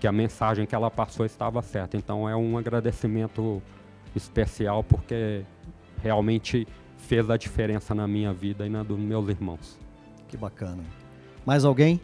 que 0.00 0.06
a 0.06 0.12
mensagem 0.12 0.66
que 0.66 0.74
ela 0.74 0.90
passou 0.90 1.24
estava 1.26 1.60
certa. 1.62 1.96
Então 1.96 2.28
é 2.28 2.34
um 2.34 2.56
agradecimento 2.56 3.62
especial 4.14 4.82
porque 4.82 5.44
realmente 6.02 6.66
fez 6.96 7.28
a 7.30 7.36
diferença 7.36 7.94
na 7.94 8.06
minha 8.06 8.32
vida 8.32 8.66
e 8.66 8.68
na 8.68 8.82
dos 8.82 8.98
meus 8.98 9.28
irmãos. 9.28 9.78
Que 10.28 10.36
bacana. 10.36 10.82
Mais 11.44 11.64
alguém? 11.64 12.00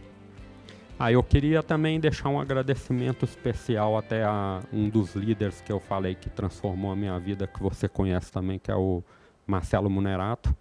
Ah, 0.98 1.10
eu 1.10 1.22
queria 1.22 1.62
também 1.62 1.98
deixar 1.98 2.28
um 2.28 2.38
agradecimento 2.38 3.24
especial 3.24 3.98
até 3.98 4.22
a 4.22 4.60
um 4.72 4.88
dos 4.88 5.16
líderes 5.16 5.60
que 5.60 5.72
eu 5.72 5.80
falei 5.80 6.14
que 6.14 6.30
transformou 6.30 6.92
a 6.92 6.96
minha 6.96 7.18
vida, 7.18 7.46
que 7.46 7.60
você 7.60 7.88
conhece 7.88 8.30
também, 8.30 8.58
que 8.58 8.70
é 8.70 8.76
o 8.76 9.02
Marcelo 9.46 9.90
Munerato. 9.90 10.54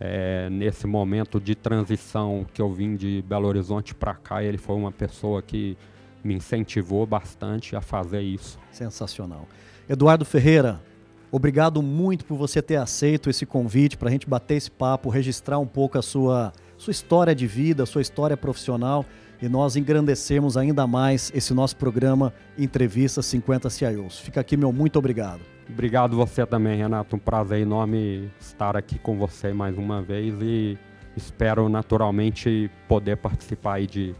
É, 0.00 0.48
nesse 0.50 0.86
momento 0.86 1.40
de 1.40 1.54
transição 1.54 2.46
que 2.52 2.60
eu 2.60 2.72
vim 2.72 2.96
de 2.96 3.22
Belo 3.22 3.46
Horizonte 3.46 3.94
para 3.94 4.14
cá, 4.14 4.42
ele 4.42 4.58
foi 4.58 4.74
uma 4.74 4.90
pessoa 4.90 5.42
que 5.42 5.76
me 6.24 6.34
incentivou 6.34 7.06
bastante 7.06 7.76
a 7.76 7.80
fazer 7.80 8.20
isso. 8.20 8.58
Sensacional. 8.72 9.46
Eduardo 9.88 10.24
Ferreira, 10.24 10.80
obrigado 11.30 11.82
muito 11.82 12.24
por 12.24 12.36
você 12.36 12.60
ter 12.62 12.76
aceito 12.76 13.28
esse 13.30 13.44
convite 13.44 13.96
para 13.96 14.08
a 14.08 14.12
gente 14.12 14.28
bater 14.28 14.56
esse 14.56 14.70
papo, 14.70 15.08
registrar 15.08 15.58
um 15.58 15.66
pouco 15.66 15.98
a 15.98 16.02
sua, 16.02 16.52
sua 16.76 16.90
história 16.90 17.34
de 17.34 17.46
vida, 17.46 17.86
sua 17.86 18.02
história 18.02 18.36
profissional 18.36 19.04
e 19.40 19.48
nós 19.48 19.76
engrandecemos 19.76 20.56
ainda 20.56 20.86
mais 20.86 21.30
esse 21.34 21.54
nosso 21.54 21.76
programa 21.76 22.32
Entrevista 22.56 23.22
50 23.22 23.70
CIOs. 23.70 24.18
Fica 24.18 24.40
aqui 24.40 24.56
meu 24.56 24.72
muito 24.72 24.98
obrigado. 24.98 25.40
Obrigado 25.68 26.16
você 26.16 26.46
também, 26.46 26.76
Renato. 26.76 27.16
Um 27.16 27.18
prazer 27.18 27.60
enorme 27.60 28.30
estar 28.40 28.76
aqui 28.76 28.98
com 28.98 29.18
você 29.18 29.52
mais 29.52 29.76
uma 29.76 30.00
vez 30.00 30.34
e 30.40 30.78
espero 31.16 31.68
naturalmente 31.68 32.70
poder 32.88 33.16
participar 33.16 33.74
aí 33.74 33.86
de 33.86 34.14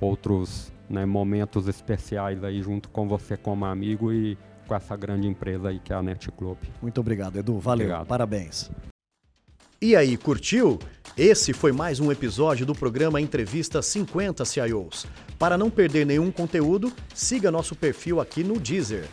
outros 0.00 0.72
né, 0.88 1.06
momentos 1.06 1.68
especiais 1.68 2.42
aí 2.42 2.60
junto 2.62 2.88
com 2.88 3.06
você 3.06 3.36
como 3.36 3.64
amigo 3.64 4.12
e 4.12 4.36
com 4.68 4.74
essa 4.74 4.94
grande 4.94 5.26
empresa 5.26 5.70
aí 5.70 5.80
que 5.80 5.92
é 5.92 5.96
a 5.96 6.02
Net 6.02 6.30
Club. 6.30 6.58
Muito 6.80 7.00
obrigado, 7.00 7.36
Edu. 7.38 7.58
Valeu. 7.58 7.86
Obrigado. 7.86 8.06
Parabéns. 8.06 8.70
E 9.80 9.96
aí, 9.96 10.16
curtiu? 10.16 10.78
Esse 11.16 11.52
foi 11.52 11.72
mais 11.72 11.98
um 12.00 12.12
episódio 12.12 12.66
do 12.66 12.74
programa 12.74 13.20
Entrevista 13.20 13.80
50 13.80 14.44
CIOs. 14.44 15.06
Para 15.38 15.56
não 15.56 15.70
perder 15.70 16.04
nenhum 16.04 16.30
conteúdo, 16.30 16.92
siga 17.14 17.50
nosso 17.50 17.74
perfil 17.74 18.20
aqui 18.20 18.44
no 18.44 18.58
Deezer. 18.60 19.08